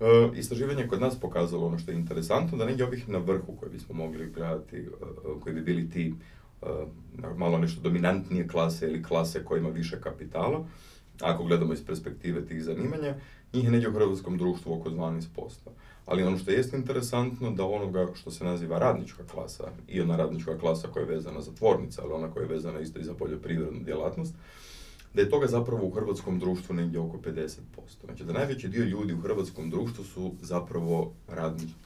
E, 0.00 0.38
istraživanje 0.38 0.86
kod 0.88 1.00
nas 1.00 1.20
pokazalo 1.20 1.66
ono 1.66 1.78
što 1.78 1.90
je 1.90 1.96
interesantno, 1.96 2.58
da 2.58 2.64
negdje 2.64 2.86
ovih 2.86 3.08
na 3.08 3.18
vrhu 3.18 3.56
koje 3.56 3.70
bismo 3.70 3.94
mogli 3.94 4.30
gledati, 4.30 4.76
e, 4.76 4.88
koji 5.40 5.54
bi 5.54 5.60
bili 5.60 5.90
ti 5.90 6.14
e, 6.62 6.66
malo 7.36 7.58
nešto 7.58 7.80
dominantnije 7.80 8.48
klase 8.48 8.86
ili 8.86 9.02
klase 9.02 9.44
koja 9.44 9.58
ima 9.58 9.68
više 9.68 10.00
kapitala, 10.00 10.66
ako 11.20 11.44
gledamo 11.44 11.72
iz 11.72 11.86
perspektive 11.86 12.46
tih 12.46 12.62
zanimanja, 12.62 13.14
njih 13.52 13.64
je 13.64 13.70
negdje 13.70 13.88
u 13.88 13.92
hrvatskom 13.92 14.38
društvu 14.38 14.74
oko 14.74 14.90
12%. 14.90 15.20
Ali 16.06 16.22
ono 16.22 16.38
što 16.38 16.50
jest 16.50 16.74
interesantno 16.74 17.50
da 17.50 17.64
onoga 17.64 18.06
što 18.14 18.30
se 18.30 18.44
naziva 18.44 18.78
radnička 18.78 19.22
klasa 19.24 19.64
i 19.88 20.00
ona 20.00 20.16
radnička 20.16 20.58
klasa 20.58 20.88
koja 20.88 21.02
je 21.02 21.14
vezana 21.14 21.40
za 21.40 21.52
tvornice, 21.54 22.00
ali 22.02 22.12
ona 22.12 22.30
koja 22.30 22.42
je 22.42 22.48
vezana 22.48 22.80
isto 22.80 22.98
i 22.98 23.04
za 23.04 23.14
poljoprivrednu 23.14 23.80
djelatnost, 23.84 24.34
da 25.14 25.22
je 25.22 25.30
toga 25.30 25.46
zapravo 25.46 25.86
u 25.86 25.90
hrvatskom 25.90 26.38
društvu 26.38 26.74
negdje 26.74 27.00
oko 27.00 27.16
50%. 27.16 27.58
Znači 28.04 28.24
da 28.24 28.32
najveći 28.32 28.68
dio 28.68 28.84
ljudi 28.84 29.14
u 29.14 29.20
hrvatskom 29.20 29.70
društvu 29.70 30.04
su 30.04 30.32
zapravo 30.42 31.12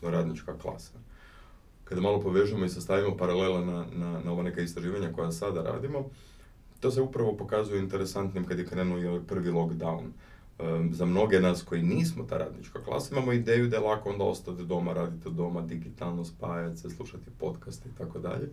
radnička 0.02 0.58
klasa. 0.58 0.98
Kada 1.84 2.00
malo 2.00 2.20
povežemo 2.20 2.64
i 2.64 2.68
sastavimo 2.68 3.16
paralele 3.16 3.66
na, 3.66 3.86
na, 3.92 4.20
na 4.24 4.32
ova 4.32 4.42
neka 4.42 4.60
istraživanja 4.60 5.12
koja 5.12 5.32
sada 5.32 5.62
radimo, 5.62 6.10
to 6.80 6.90
se 6.90 7.00
upravo 7.00 7.36
pokazuje 7.36 7.80
interesantnim 7.80 8.44
kad 8.44 8.58
je 8.58 8.66
krenuo 8.66 9.08
ovaj 9.08 9.26
prvi 9.26 9.50
lockdown. 9.50 10.10
za 10.90 11.04
mnoge 11.04 11.40
nas 11.40 11.62
koji 11.62 11.82
nismo 11.82 12.24
ta 12.24 12.38
radnička 12.38 12.82
klasa, 12.82 13.14
imamo 13.14 13.32
ideju 13.32 13.68
da 13.68 13.76
je 13.76 13.82
lako 13.82 14.10
onda 14.10 14.24
ostati 14.24 14.64
doma, 14.64 14.92
raditi 14.92 15.30
doma, 15.30 15.62
digitalno 15.62 16.24
spajati 16.24 16.76
se, 16.76 16.90
slušati 16.90 17.30
podcaste 17.38 17.88
i 17.88 17.98
tako 17.98 18.18
dalje. 18.18 18.48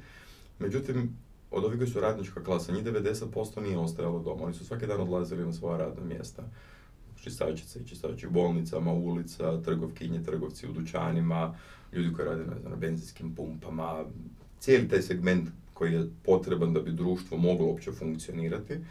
Međutim, 0.60 1.18
od 1.52 1.64
ovih 1.64 1.78
koji 1.78 1.90
su 1.90 2.00
radnička 2.00 2.44
klasa, 2.44 2.72
njih 2.72 2.86
90% 2.86 3.62
nije 3.62 3.78
ostajalo 3.78 4.20
doma. 4.20 4.44
Oni 4.44 4.54
su 4.54 4.66
svaki 4.66 4.88
dan 4.88 5.02
odlazili 5.02 5.46
na 5.46 5.54
svoja 5.54 5.78
radna 5.78 6.04
mjesta. 6.04 6.44
Čistačice 7.16 7.80
i 7.80 7.88
čistači 7.88 8.28
u 8.28 8.32
bolnicama, 8.32 8.94
ulica, 8.94 9.62
trgovkinje, 9.62 10.24
trgovci 10.24 10.68
u 10.68 10.72
dućanima, 10.72 11.56
ljudi 11.94 12.14
koji 12.14 12.28
rade 12.28 12.44
na 12.70 12.76
benzinskim 12.76 13.36
pumpama. 13.36 14.04
Cijeli 14.60 14.88
taj 14.88 15.02
segment 15.02 15.50
koji 15.74 15.94
je 15.94 16.10
potreban 16.24 16.74
da 16.74 16.80
bi 16.80 16.92
društvo 16.92 17.38
moglo 17.38 17.68
uopće 17.68 17.92
funkcionirati 17.92 18.74
eh, 18.74 18.82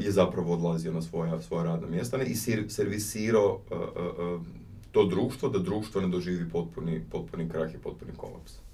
je 0.00 0.12
zapravo 0.12 0.54
odlazio 0.54 0.92
na 0.92 1.02
svoja, 1.02 1.40
svoja 1.40 1.64
radna 1.64 1.88
mjesta 1.88 2.22
i 2.22 2.34
servisirao 2.68 3.60
eh, 3.70 3.74
eh, 3.74 4.38
to 4.92 5.06
društvo, 5.06 5.48
da 5.48 5.58
društvo 5.58 6.00
ne 6.00 6.08
doživi 6.08 6.50
potpuni, 6.50 7.04
potpuni 7.10 7.48
krah 7.48 7.74
i 7.74 7.78
potpuni 7.78 8.12
kolaps. 8.16 8.67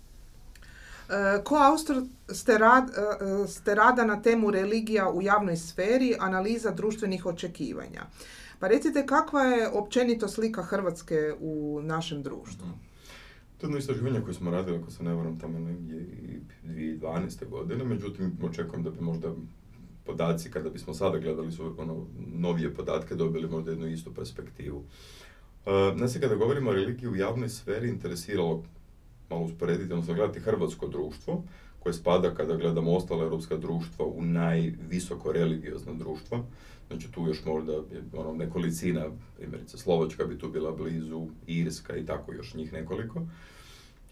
Ko 1.45 1.57
autor 1.57 2.03
ste, 2.29 2.59
rad, 2.59 2.91
e, 2.91 3.47
ste 3.49 3.75
rada 3.75 4.05
na 4.05 4.23
temu 4.23 4.51
religija 4.51 5.11
u 5.11 5.23
javnoj 5.23 5.57
sferi, 5.57 6.17
analiza 6.21 6.71
društvenih 6.71 7.27
očekivanja. 7.27 8.03
Pa 8.59 8.69
recite 8.69 9.07
kakva 9.07 9.43
je 9.43 9.69
općenito 9.69 10.29
slika 10.29 10.63
Hrvatske 10.63 11.35
u 11.41 11.81
našem 11.83 12.23
društvu? 12.23 12.67
Mhm. 12.67 12.79
To 13.59 13.67
je 13.67 13.69
jedno 13.69 13.79
istraživanje 13.79 14.21
koje 14.21 14.35
smo 14.35 14.51
radili, 14.51 14.79
ako 14.79 14.91
se 14.91 15.03
ne 15.03 15.15
varam, 15.15 15.39
tamo 15.39 15.59
negdje 15.59 16.01
i 16.01 16.41
2012. 16.65 17.49
godine, 17.49 17.85
međutim 17.85 18.39
očekujem 18.43 18.83
da 18.83 18.91
bi 18.91 19.01
možda 19.01 19.35
podaci, 20.07 20.51
kada 20.51 20.71
bismo 20.71 20.95
sada 20.95 21.19
gledali 21.19 21.53
su 21.53 21.75
ono, 21.79 22.07
novije 22.35 22.75
podatke, 22.75 23.15
dobili 23.15 23.49
možda 23.49 23.71
jednu 23.71 23.87
istu 23.87 24.15
perspektivu. 24.15 24.79
Uh, 24.79 26.21
kada 26.21 26.35
govorimo 26.35 26.71
o 26.71 26.75
religiji 26.75 27.09
u 27.09 27.17
javnoj 27.17 27.49
sferi 27.49 27.89
interesiralo 27.89 28.63
malo 29.31 29.43
usporediti, 29.43 29.93
odnosno 29.93 30.15
gledati 30.15 30.41
hrvatsko 30.41 30.89
društvo, 30.89 31.43
koje 31.81 31.93
spada 31.93 32.35
kada 32.35 32.57
gledamo 32.57 32.93
ostale 32.93 33.23
europska 33.23 33.57
društva 33.57 34.07
u 34.07 34.23
najvisoko 34.23 35.33
religiozna 35.33 35.93
društva. 35.93 36.43
Znači 36.89 37.13
tu 37.13 37.27
još 37.27 37.45
možda 37.45 37.73
ono, 38.13 38.33
nekolicina, 38.35 39.07
primjerice 39.37 39.79
Slovačka 39.79 40.25
bi 40.25 40.39
tu 40.39 40.49
bila 40.49 40.73
blizu, 40.73 41.27
Irska 41.47 41.97
i 41.97 42.07
tako 42.07 42.33
još 42.33 42.55
njih 42.55 42.73
nekoliko. 42.73 43.23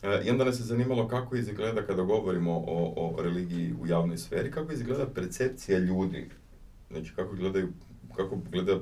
E, 0.03 0.23
I 0.25 0.31
onda 0.31 0.45
nas 0.45 0.61
je 0.61 0.65
zanimalo 0.65 1.09
kako 1.09 1.37
izgleda 1.37 1.87
kada 1.87 2.03
govorimo 2.03 2.53
o, 2.53 2.95
o 2.97 3.23
religiji 3.23 3.75
u 3.81 3.87
javnoj 3.87 4.19
sferi, 4.19 4.51
kako 4.51 4.73
izgleda 4.73 5.07
percepcija 5.07 5.79
ljudi, 5.79 6.29
znači 6.91 7.13
kako 7.17 7.37
gledaju, 7.37 7.69
kako 8.17 8.39
gleda 8.51 8.81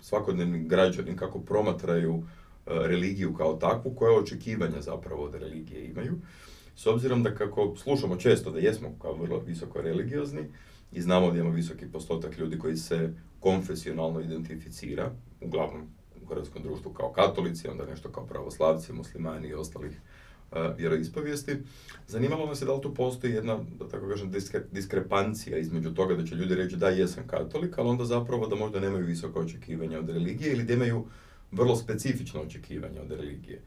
svakodnevni 0.00 0.68
građani, 0.68 1.16
kako 1.16 1.40
promatraju 1.40 2.22
religiju 2.66 3.34
kao 3.34 3.54
takvu, 3.54 3.94
koje 3.94 4.18
očekivanja 4.18 4.80
zapravo 4.80 5.24
od 5.24 5.34
religije 5.34 5.84
imaju. 5.84 6.18
S 6.76 6.86
obzirom 6.86 7.22
da 7.22 7.34
kako 7.34 7.74
slušamo 7.76 8.16
često 8.16 8.50
da 8.50 8.58
jesmo 8.58 8.88
kao 9.02 9.14
vrlo 9.14 9.38
visoko 9.46 9.82
religiozni 9.82 10.40
i 10.92 11.02
znamo 11.02 11.30
da 11.30 11.38
imamo 11.38 11.54
visoki 11.54 11.86
postotak 11.86 12.38
ljudi 12.38 12.58
koji 12.58 12.76
se 12.76 13.12
konfesionalno 13.40 14.20
identificira, 14.20 15.10
uglavnom 15.40 15.82
u 16.22 16.26
hrvatskom 16.26 16.62
društvu 16.62 16.92
kao 16.92 17.12
katolici, 17.12 17.68
onda 17.68 17.86
nešto 17.86 18.08
kao 18.08 18.26
pravoslavci, 18.26 18.92
muslimani 18.92 19.48
i 19.48 19.54
ostalih 19.54 20.00
vjeroispovijesti. 20.78 21.56
Zanimalo 22.06 22.46
nas 22.46 22.62
je 22.62 22.66
da 22.66 22.74
li 22.74 22.82
tu 22.82 22.94
postoji 22.94 23.32
jedna, 23.32 23.58
da 23.78 23.88
tako 23.88 24.08
kažem, 24.08 24.32
diskrepancija 24.72 25.58
između 25.58 25.94
toga 25.94 26.14
da 26.14 26.26
će 26.26 26.34
ljudi 26.34 26.54
reći 26.54 26.76
da 26.76 26.88
jesam 26.88 27.24
katolik, 27.26 27.78
ali 27.78 27.88
onda 27.88 28.04
zapravo 28.04 28.46
da 28.46 28.56
možda 28.56 28.80
nemaju 28.80 29.06
visoka 29.06 29.40
očekivanja 29.40 29.98
od 29.98 30.08
religije 30.08 30.52
ili 30.52 30.64
da 30.64 30.72
imaju 30.72 31.04
vrlo 31.50 31.76
specifično 31.76 32.40
očekivanja 32.40 33.02
od 33.02 33.10
religije. 33.10 33.62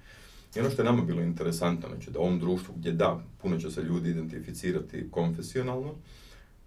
I 0.56 0.60
ono 0.60 0.70
što 0.70 0.82
je 0.82 0.86
nama 0.86 1.04
bilo 1.04 1.22
interesantno, 1.22 1.90
znači 1.90 2.12
da 2.12 2.20
u 2.20 2.22
ovom 2.22 2.40
društvu 2.40 2.74
gdje 2.78 2.92
da, 2.92 3.24
puno 3.42 3.58
će 3.58 3.72
se 3.72 3.84
ljudi 3.84 4.10
identificirati 4.10 5.08
konfesionalno, 5.12 5.96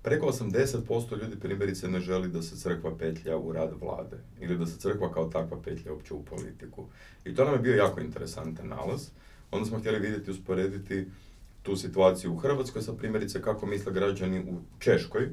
preko 0.03 0.27
80% 0.27 1.23
ljudi 1.23 1.41
primjerice 1.41 1.89
ne 1.89 2.01
želi 2.01 2.29
da 2.29 2.43
se 2.43 2.57
crkva 2.57 2.97
petlja 2.99 3.37
u 3.37 3.53
rad 3.53 3.71
vlade 3.81 4.17
ili 4.41 4.59
da 4.59 4.67
se 4.67 4.79
crkva 4.79 5.13
kao 5.13 5.29
takva 5.29 5.63
petlja 5.63 5.93
uopće 5.93 6.15
u 6.15 6.25
politiku. 6.25 6.87
I 7.25 7.35
to 7.35 7.45
nam 7.45 7.55
je 7.55 7.61
bio 7.61 7.77
jako 7.77 8.01
interesantan 8.01 8.69
nalaz. 8.69 9.09
Onda 9.51 9.67
smo 9.67 9.79
htjeli 9.79 9.99
vidjeti, 9.99 10.31
usporediti 10.31 11.07
tu 11.63 11.77
situaciju 11.77 12.33
u 12.33 12.37
Hrvatskoj 12.37 12.83
sa 12.83 12.93
primjerice 12.93 13.43
kako 13.43 13.67
misle 13.67 13.93
građani 13.93 14.41
u 14.41 14.61
Češkoj, 14.79 15.29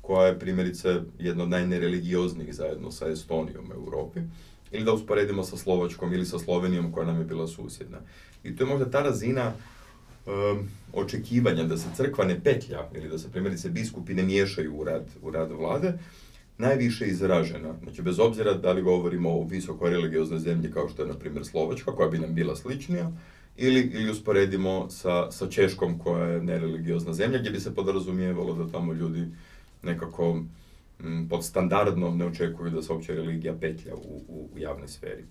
koja 0.00 0.26
je 0.26 0.38
primjerice 0.38 1.00
jedna 1.18 1.42
od 1.42 1.50
najnereligijoznijih 1.50 2.54
zajedno 2.54 2.90
sa 2.90 3.08
Estonijom 3.08 3.70
u 3.70 3.74
Europi, 3.74 4.20
ili 4.72 4.84
da 4.84 4.92
usporedimo 4.92 5.44
sa 5.44 5.56
Slovačkom 5.56 6.12
ili 6.12 6.26
sa 6.26 6.38
Slovenijom 6.38 6.92
koja 6.92 7.06
nam 7.06 7.18
je 7.18 7.24
bila 7.24 7.46
susjedna. 7.46 7.98
I 8.44 8.56
to 8.56 8.64
je 8.64 8.68
možda 8.68 8.90
ta 8.90 9.02
razina 9.02 9.52
um, 10.26 10.68
očekivanja 10.92 11.64
da 11.64 11.76
se 11.76 11.88
crkva 11.96 12.24
ne 12.24 12.40
petlja 12.40 12.88
ili 12.94 13.08
da 13.08 13.18
se 13.18 13.32
primjerice 13.32 13.70
biskupi 13.70 14.14
ne 14.14 14.22
miješaju 14.22 14.76
u 14.76 14.84
rad, 14.84 15.06
u 15.22 15.30
rad 15.30 15.50
vlade, 15.52 15.98
najviše 16.58 17.06
izražena. 17.06 17.74
Znači, 17.82 18.02
bez 18.02 18.18
obzira 18.18 18.54
da 18.54 18.72
li 18.72 18.82
govorimo 18.82 19.30
o 19.30 19.44
visoko 19.44 19.88
religioznoj 19.88 20.38
zemlji 20.38 20.72
kao 20.72 20.88
što 20.88 21.02
je, 21.02 21.08
na 21.08 21.14
primjer, 21.14 21.44
Slovačka, 21.44 21.92
koja 21.92 22.08
bi 22.08 22.18
nam 22.18 22.34
bila 22.34 22.56
sličnija, 22.56 23.12
ili, 23.56 23.80
ili 23.80 24.10
usporedimo 24.10 24.90
sa, 24.90 25.30
sa 25.30 25.50
Češkom, 25.50 25.98
koja 25.98 26.26
je 26.26 26.42
nereligiozna 26.42 27.12
zemlja, 27.12 27.38
gdje 27.38 27.50
bi 27.50 27.60
se 27.60 27.74
podrazumijevalo 27.74 28.54
da 28.54 28.72
tamo 28.72 28.92
ljudi 28.92 29.26
nekako 29.82 30.42
m, 31.00 31.28
podstandardno 31.28 32.10
ne 32.10 32.26
očekuju 32.26 32.70
da 32.70 32.82
se 32.82 32.92
uopće 32.92 33.14
religija 33.14 33.54
petlja 33.60 33.94
u, 33.94 34.22
u, 34.28 34.48
u 34.54 34.58
javnoj 34.58 34.88
sferi. 34.88 35.24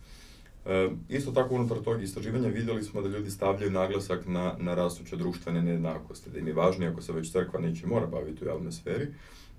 E, 0.66 0.90
isto 1.10 1.32
tako 1.32 1.56
unutar 1.56 1.78
tog 1.84 2.04
istraživanja 2.04 2.48
vidjeli 2.48 2.84
smo 2.84 3.02
da 3.02 3.10
ljudi 3.10 3.32
stavljaju 3.32 3.72
naglasak 3.72 4.28
na, 4.28 4.56
na 4.60 4.76
rastuće 4.76 5.16
društvene 5.16 5.62
nejednakosti, 5.62 6.30
da 6.30 6.40
im 6.40 6.48
je 6.48 6.54
važnije 6.54 6.92
ako 6.92 7.02
se 7.02 7.14
već 7.14 7.32
crkva 7.32 7.60
neće 7.60 7.88
mora 7.88 8.08
baviti 8.08 8.44
u 8.44 8.48
javnoj 8.48 8.72
sferi, 8.72 9.08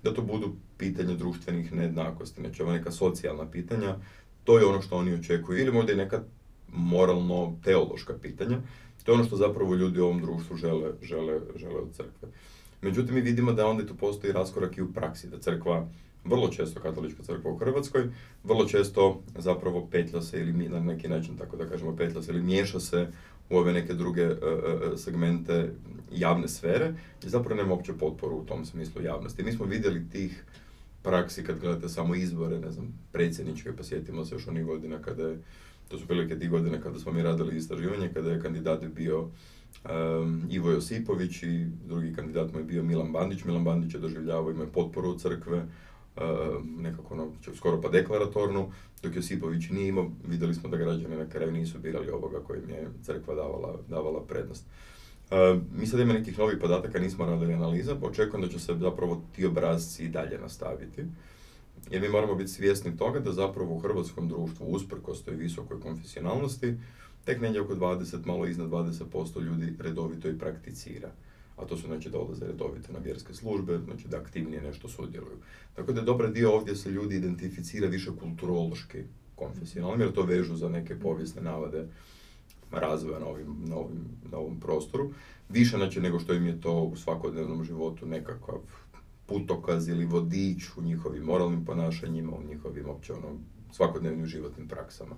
da 0.03 0.13
to 0.13 0.21
budu 0.21 0.55
pitanje 0.77 1.15
društvenih 1.15 1.73
nejednakosti, 1.73 2.41
znači 2.41 2.61
ovo 2.61 2.71
neka 2.71 2.91
socijalna 2.91 3.51
pitanja, 3.51 3.95
to 4.43 4.59
je 4.59 4.65
ono 4.65 4.81
što 4.81 4.95
oni 4.95 5.13
očekuju, 5.13 5.59
ili 5.59 5.71
možda 5.71 5.93
i 5.93 5.95
neka 5.95 6.23
moralno-teološka 6.67 8.13
pitanja, 8.21 8.61
to 9.03 9.11
je 9.11 9.15
ono 9.15 9.23
što 9.23 9.35
zapravo 9.35 9.75
ljudi 9.75 9.99
u 9.99 10.05
ovom 10.05 10.21
društvu 10.21 10.57
žele, 10.57 10.91
žele, 11.01 11.39
žele 11.55 11.75
od 11.75 11.93
crkve. 11.93 12.29
Međutim, 12.81 13.15
mi 13.15 13.21
vidimo 13.21 13.53
da 13.53 13.67
onda 13.67 13.85
tu 13.85 13.95
postoji 13.95 14.33
raskorak 14.33 14.77
i 14.77 14.81
u 14.81 14.93
praksi, 14.93 15.27
da 15.27 15.39
crkva 15.39 15.87
vrlo 16.25 16.49
često 16.49 16.79
katolička 16.79 17.23
crkva 17.23 17.51
u 17.51 17.57
Hrvatskoj, 17.57 18.09
vrlo 18.43 18.65
često 18.65 19.21
zapravo 19.37 19.87
petlja 19.91 20.21
se 20.21 20.39
ili 20.39 20.69
na 20.69 20.79
neki 20.79 21.07
način, 21.07 21.37
tako 21.37 21.57
da 21.57 21.65
kažemo, 21.65 21.95
petlja 21.95 22.21
se 22.21 22.31
ili 22.31 22.41
miješa 22.41 22.79
se 22.79 23.07
u 23.49 23.57
ove 23.57 23.73
neke 23.73 23.93
druge 23.93 24.27
uh, 24.27 24.37
segmente 24.95 25.71
javne 26.11 26.47
sfere 26.47 26.93
i 27.25 27.29
zapravo 27.29 27.55
nema 27.55 27.73
uopće 27.73 27.93
potporu 27.93 28.35
u 28.35 28.45
tom 28.45 28.65
smislu 28.65 29.01
javnosti. 29.01 29.43
Mi 29.43 29.51
smo 29.51 29.65
vidjeli 29.65 30.09
tih 30.09 30.43
praksi 31.01 31.43
kad 31.43 31.59
gledate 31.59 31.89
samo 31.89 32.15
izbore, 32.15 32.59
ne 32.59 32.71
znam, 32.71 32.99
predsjedničke, 33.11 33.75
pa 33.77 33.83
sjetimo 33.83 34.25
se 34.25 34.35
još 34.35 34.47
onih 34.47 34.65
godina 34.65 35.01
kada 35.01 35.27
je, 35.27 35.37
to 35.87 35.97
su 35.97 36.07
prilike 36.07 36.39
ti 36.39 36.47
godine 36.47 36.81
kada 36.81 36.99
smo 36.99 37.11
mi 37.11 37.23
radili 37.23 37.57
istraživanje, 37.57 38.11
kada 38.13 38.31
je 38.31 38.41
kandidat 38.41 38.85
bio 38.85 39.29
Ivo 40.49 40.71
Josipović 40.71 41.43
i 41.43 41.65
drugi 41.85 42.13
kandidat 42.15 42.53
mu 42.53 42.59
je 42.59 42.65
bio 42.65 42.83
Milan 42.83 43.11
Bandić. 43.11 43.43
Milan 43.43 43.63
Bandić 43.63 43.93
je 43.93 43.99
doživljavao, 43.99 44.51
imao 44.51 44.67
potporu 44.67 45.09
od 45.09 45.21
crkve, 45.21 45.65
nekako 46.77 47.13
ono, 47.13 47.27
skoro 47.55 47.81
pa 47.81 47.89
deklaratornu, 47.89 48.71
dok 49.03 49.15
Josipović 49.15 49.69
nije 49.69 49.87
imao, 49.87 50.11
vidjeli 50.27 50.53
smo 50.53 50.69
da 50.69 50.77
građani 50.77 51.17
na 51.17 51.29
kraju 51.29 51.51
nisu 51.51 51.79
birali 51.79 52.09
ovoga 52.09 52.39
kojim 52.39 52.69
je 52.69 52.87
crkva 53.03 53.35
davala, 53.35 53.79
davala 53.89 54.23
prednost. 54.23 54.65
Uh, 55.31 55.61
mi 55.79 55.87
sad 55.87 55.99
ima 55.99 56.13
nekih 56.13 56.39
novih 56.39 56.57
podataka, 56.61 56.99
nismo 56.99 57.25
radili 57.25 57.53
analiza, 57.53 57.95
pa 57.95 58.07
očekujem 58.07 58.41
da 58.41 58.51
će 58.51 58.59
se 58.59 58.75
zapravo 58.79 59.21
ti 59.35 59.45
obrazci 59.45 60.05
i 60.05 60.09
dalje 60.09 60.39
nastaviti. 60.39 61.03
Jer 61.91 62.01
mi 62.01 62.09
moramo 62.09 62.35
biti 62.35 62.51
svjesni 62.51 62.97
toga 62.97 63.19
da 63.19 63.31
zapravo 63.31 63.75
u 63.75 63.79
hrvatskom 63.79 64.27
društvu, 64.29 64.65
usprkos 64.65 65.23
toj 65.23 65.35
visokoj 65.35 65.79
konfesionalnosti, 65.79 66.75
tek 67.27 67.41
negdje 67.41 67.61
oko 67.61 67.75
20, 67.75 68.25
malo 68.25 68.47
iznad 68.47 68.69
20% 68.69 69.41
ljudi 69.41 69.73
redovito 69.79 70.29
i 70.29 70.39
prakticira 70.39 71.11
a 71.57 71.65
to 71.65 71.77
su 71.77 71.87
znači 71.87 72.09
da 72.09 72.19
odlaze 72.19 72.45
redovito 72.45 72.93
na 72.93 72.99
vjerske 72.99 73.33
službe, 73.33 73.79
znači 73.85 74.07
da 74.07 74.17
aktivnije 74.17 74.61
nešto 74.61 74.89
sudjeluju. 74.89 75.37
Tako 75.75 75.93
da 75.93 76.01
dobar 76.01 76.31
dio 76.31 76.53
ovdje 76.53 76.75
se 76.75 76.91
ljudi 76.91 77.15
identificira 77.15 77.87
više 77.87 78.11
kulturološki 78.19 79.03
konfesionalno, 79.35 80.03
jer 80.03 80.13
to 80.13 80.23
vežu 80.23 80.55
za 80.55 80.69
neke 80.69 80.99
povijesne 80.99 81.41
navade 81.41 81.87
razvoja 82.71 83.19
na, 83.19 83.25
ovim, 83.25 83.55
na, 83.65 83.75
ovim, 83.75 84.05
na 84.31 84.37
ovom 84.37 84.59
prostoru. 84.59 85.11
Više 85.49 85.77
znači 85.77 86.01
nego 86.01 86.19
što 86.19 86.33
im 86.33 86.45
je 86.45 86.61
to 86.61 86.83
u 86.83 86.95
svakodnevnom 86.95 87.63
životu 87.63 88.05
nekakav 88.05 88.59
putokaz 89.25 89.87
ili 89.87 90.05
vodič 90.05 90.77
u 90.77 90.81
njihovim 90.81 91.23
moralnim 91.23 91.65
ponašanjima, 91.65 92.31
u 92.31 92.43
njihovim 92.43 92.89
opće 92.89 93.13
ono, 93.13 93.39
svakodnevnim 93.71 94.25
životnim 94.25 94.67
praksama. 94.67 95.15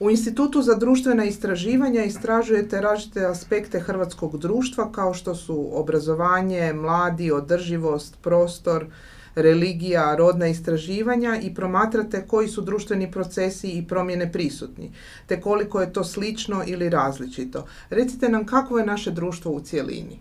U 0.00 0.10
Institutu 0.10 0.62
za 0.62 0.74
društvena 0.74 1.24
istraživanja 1.24 2.04
istražujete 2.04 2.80
različite 2.80 3.24
aspekte 3.24 3.80
hrvatskog 3.80 4.38
društva 4.38 4.92
kao 4.92 5.14
što 5.14 5.34
su 5.34 5.68
obrazovanje, 5.72 6.72
mladi, 6.72 7.32
održivost, 7.32 8.18
prostor, 8.22 8.86
religija, 9.34 10.16
rodna 10.16 10.46
istraživanja 10.46 11.38
i 11.42 11.54
promatrate 11.54 12.26
koji 12.26 12.48
su 12.48 12.60
društveni 12.60 13.10
procesi 13.10 13.70
i 13.70 13.86
promjene 13.88 14.32
prisutni, 14.32 14.92
te 15.26 15.40
koliko 15.40 15.80
je 15.80 15.92
to 15.92 16.04
slično 16.04 16.62
ili 16.66 16.90
različito. 16.90 17.66
Recite 17.90 18.28
nam 18.28 18.46
kako 18.46 18.78
je 18.78 18.86
naše 18.86 19.10
društvo 19.10 19.52
u 19.52 19.60
cjelini. 19.60 20.20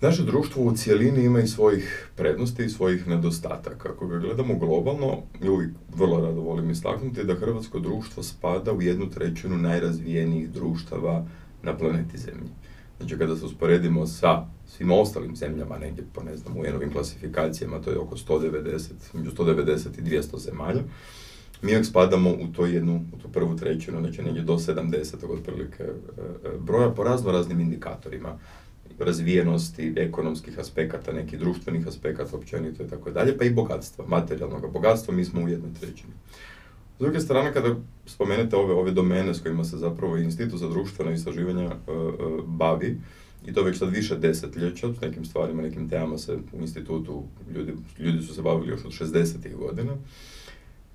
Naše 0.00 0.22
društvo 0.22 0.62
u 0.62 0.72
cijelini 0.72 1.24
ima 1.24 1.40
i 1.40 1.46
svojih 1.46 2.08
prednosti 2.16 2.64
i 2.64 2.68
svojih 2.68 3.08
nedostataka. 3.08 3.88
Ako 3.88 4.06
ga 4.06 4.18
gledamo 4.18 4.54
globalno, 4.54 5.22
i 5.42 5.48
uvijek 5.48 5.70
vrlo 5.96 6.20
rado 6.20 6.40
volim 6.40 6.70
istaknuti 6.70 7.24
da 7.24 7.34
hrvatsko 7.34 7.78
društvo 7.78 8.22
spada 8.22 8.72
u 8.72 8.82
jednu 8.82 9.10
trećinu 9.10 9.56
najrazvijenijih 9.56 10.50
društava 10.50 11.26
na 11.62 11.76
planeti 11.78 12.18
Zemlji. 12.18 12.50
Znači 12.98 13.18
kada 13.18 13.36
se 13.36 13.44
usporedimo 13.44 14.06
sa 14.06 14.46
svim 14.66 14.92
ostalim 14.92 15.36
zemljama, 15.36 15.78
negdje 15.78 16.04
po 16.12 16.22
ne 16.22 16.36
znam, 16.36 16.56
u 16.56 16.60
ovim 16.76 16.92
klasifikacijama, 16.92 17.80
to 17.80 17.90
je 17.90 17.98
oko 17.98 18.16
190, 18.16 18.90
među 19.12 19.30
190 19.30 19.98
i 19.98 20.02
200 20.02 20.38
zemalja, 20.38 20.82
mi 21.62 21.72
uvijek 21.72 21.86
spadamo 21.86 22.30
u 22.30 22.46
to 22.56 22.66
jednu, 22.66 23.04
u 23.14 23.18
tu 23.18 23.28
prvu 23.28 23.56
trećinu, 23.56 24.00
znači 24.00 24.22
negdje 24.22 24.42
do 24.42 24.54
70. 24.54 25.38
otprilike 25.38 25.82
e, 25.82 25.86
e, 26.44 26.58
broja 26.58 26.90
po 26.90 27.04
razno 27.04 27.32
raznim 27.32 27.60
indikatorima 27.60 28.38
razvijenosti, 28.98 29.94
ekonomskih 29.96 30.58
aspekata, 30.58 31.12
nekih 31.12 31.38
društvenih 31.38 31.88
aspekata 31.88 32.36
općenito 32.36 32.82
i 32.82 32.88
tako 32.88 33.10
dalje, 33.10 33.38
pa 33.38 33.44
i 33.44 33.50
bogatstva, 33.50 34.04
materijalnog 34.06 34.72
bogatstva, 34.72 35.14
mi 35.14 35.24
smo 35.24 35.42
u 35.42 35.48
jednoj 35.48 35.74
trećini. 35.80 36.12
S 36.96 36.98
druge 36.98 37.20
strane, 37.20 37.52
kada 37.52 37.76
spomenete 38.06 38.56
ove, 38.56 38.74
ove 38.74 38.90
domene 38.90 39.34
s 39.34 39.42
kojima 39.42 39.64
se 39.64 39.76
zapravo 39.76 40.16
Institut 40.16 40.58
za 40.58 40.68
društveno 40.68 41.10
istraživanja 41.10 41.64
e, 41.64 41.76
bavi, 42.46 42.98
i 43.46 43.52
to 43.52 43.62
već 43.62 43.78
sad 43.78 43.90
više 43.90 44.16
desetljeća, 44.16 44.94
s 44.94 45.00
nekim 45.00 45.24
stvarima, 45.24 45.62
nekim 45.62 45.88
temama 45.88 46.18
se 46.18 46.38
u 46.52 46.60
institutu 46.60 47.24
ljudi, 47.54 47.72
ljudi 47.98 48.22
su 48.22 48.34
se 48.34 48.42
bavili 48.42 48.68
još 48.68 48.84
od 48.84 48.92
60. 48.92 49.56
godina, 49.56 49.92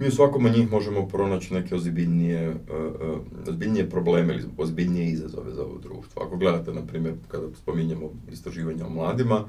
mi 0.01 0.07
u 0.07 0.11
svakom 0.11 0.45
od 0.45 0.51
njih 0.51 0.71
možemo 0.71 1.07
pronaći 1.07 1.53
neke 1.53 1.75
ozbiljnije, 1.75 2.49
uh, 2.49 3.47
ozbiljnije 3.47 3.89
probleme 3.89 4.33
ili 4.33 4.43
ozbiljnije 4.57 5.11
izazove 5.11 5.53
za 5.53 5.63
ovo 5.63 5.77
društvo. 5.77 6.23
Ako 6.23 6.37
gledate, 6.37 6.73
na 6.73 6.85
primjer, 6.85 7.13
kada 7.27 7.47
spominjemo 7.61 8.11
istraživanja 8.31 8.85
o 8.85 8.89
mladima, 8.89 9.43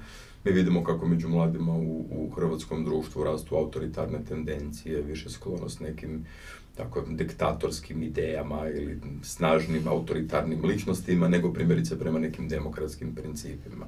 mi 0.45 0.53
vidimo 0.53 0.85
kako 0.85 1.07
među 1.07 1.29
mladima 1.29 1.73
u, 1.73 2.07
u 2.11 2.31
hrvatskom 2.35 2.85
društvu 2.85 3.25
rastu 3.25 3.57
autoritarne 3.57 4.19
tendencije, 4.29 5.03
više 5.03 5.31
sklonost 5.31 5.81
nekim 5.81 6.25
tako 6.77 7.05
diktatorskim 7.11 8.03
idejama 8.03 8.69
ili 8.69 9.01
snažnim 9.23 9.89
autoritarnim 9.89 10.65
ličnostima, 10.65 11.29
nego 11.29 11.53
primjerice 11.53 11.99
prema 11.99 12.19
nekim 12.19 12.49
demokratskim 12.49 13.15
principima. 13.15 13.87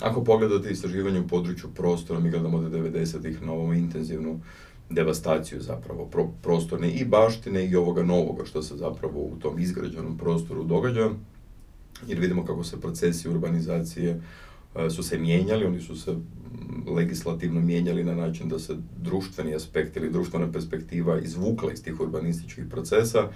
Ako 0.00 0.24
pogledate 0.24 0.70
istraživanje 0.70 1.20
u 1.20 1.28
području 1.28 1.70
prostora, 1.74 2.20
mi 2.20 2.30
gledamo 2.30 2.58
od 2.58 2.72
90-ih 2.72 3.42
na 3.42 3.52
ovom 3.52 3.72
intenzivnu 3.72 4.40
devastaciju 4.94 5.60
zapravo 5.60 6.06
pro, 6.06 6.28
prostorne 6.42 6.90
i 6.90 7.04
baštine 7.04 7.66
i 7.66 7.76
ovoga 7.76 8.02
novoga 8.02 8.44
što 8.44 8.62
se 8.62 8.76
zapravo 8.76 9.20
u 9.20 9.36
tom 9.36 9.58
izgrađenom 9.58 10.18
prostoru 10.18 10.64
događa, 10.64 11.10
jer 12.06 12.18
vidimo 12.18 12.44
kako 12.44 12.64
se 12.64 12.80
procesi 12.80 13.28
urbanizacije 13.28 14.20
e, 14.74 14.90
su 14.90 15.02
se 15.02 15.18
mijenjali, 15.18 15.66
oni 15.66 15.80
su 15.80 15.96
se 15.96 16.16
legislativno 16.86 17.60
mijenjali 17.60 18.04
na 18.04 18.14
način 18.14 18.48
da 18.48 18.58
se 18.58 18.76
društveni 18.96 19.54
aspekt 19.54 19.96
ili 19.96 20.10
društvena 20.10 20.52
perspektiva 20.52 21.18
izvukla 21.18 21.72
iz 21.72 21.82
tih 21.82 22.00
urbanističkih 22.00 22.64
procesa 22.70 23.28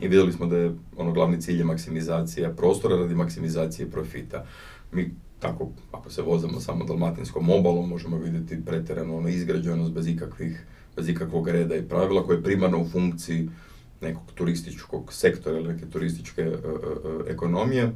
i 0.00 0.08
vidjeli 0.08 0.32
smo 0.32 0.46
da 0.46 0.56
je 0.56 0.74
ono 0.96 1.12
glavni 1.12 1.40
cilj 1.40 1.58
je 1.58 1.64
maksimizacija 1.64 2.50
prostora 2.50 2.96
radi 2.96 3.14
maksimizacije 3.14 3.90
profita. 3.90 4.46
Mi 4.92 5.14
tako, 5.38 5.68
ako 5.92 6.10
se 6.10 6.22
vozimo 6.22 6.60
samo 6.60 6.84
dalmatinskom 6.84 7.50
obalom, 7.50 7.88
možemo 7.88 8.16
vidjeti 8.16 8.64
pretjerano 8.64 9.16
ono 9.16 9.28
izgrađenost 9.28 9.92
bez 9.92 10.08
ikakvih, 10.08 10.66
bez 10.96 11.08
ikakvog 11.08 11.48
reda 11.48 11.76
i 11.76 11.88
pravila 11.88 12.26
koje 12.26 12.36
je 12.36 12.42
primarno 12.42 12.82
u 12.82 12.88
funkciji 12.88 13.48
nekog 14.00 14.22
turističkog 14.34 15.12
sektora 15.12 15.58
ili 15.58 15.72
neke 15.72 15.86
turističke 15.86 16.42
e, 16.42 16.44
e, 16.44 16.48
e, 16.48 17.32
ekonomije, 17.32 17.92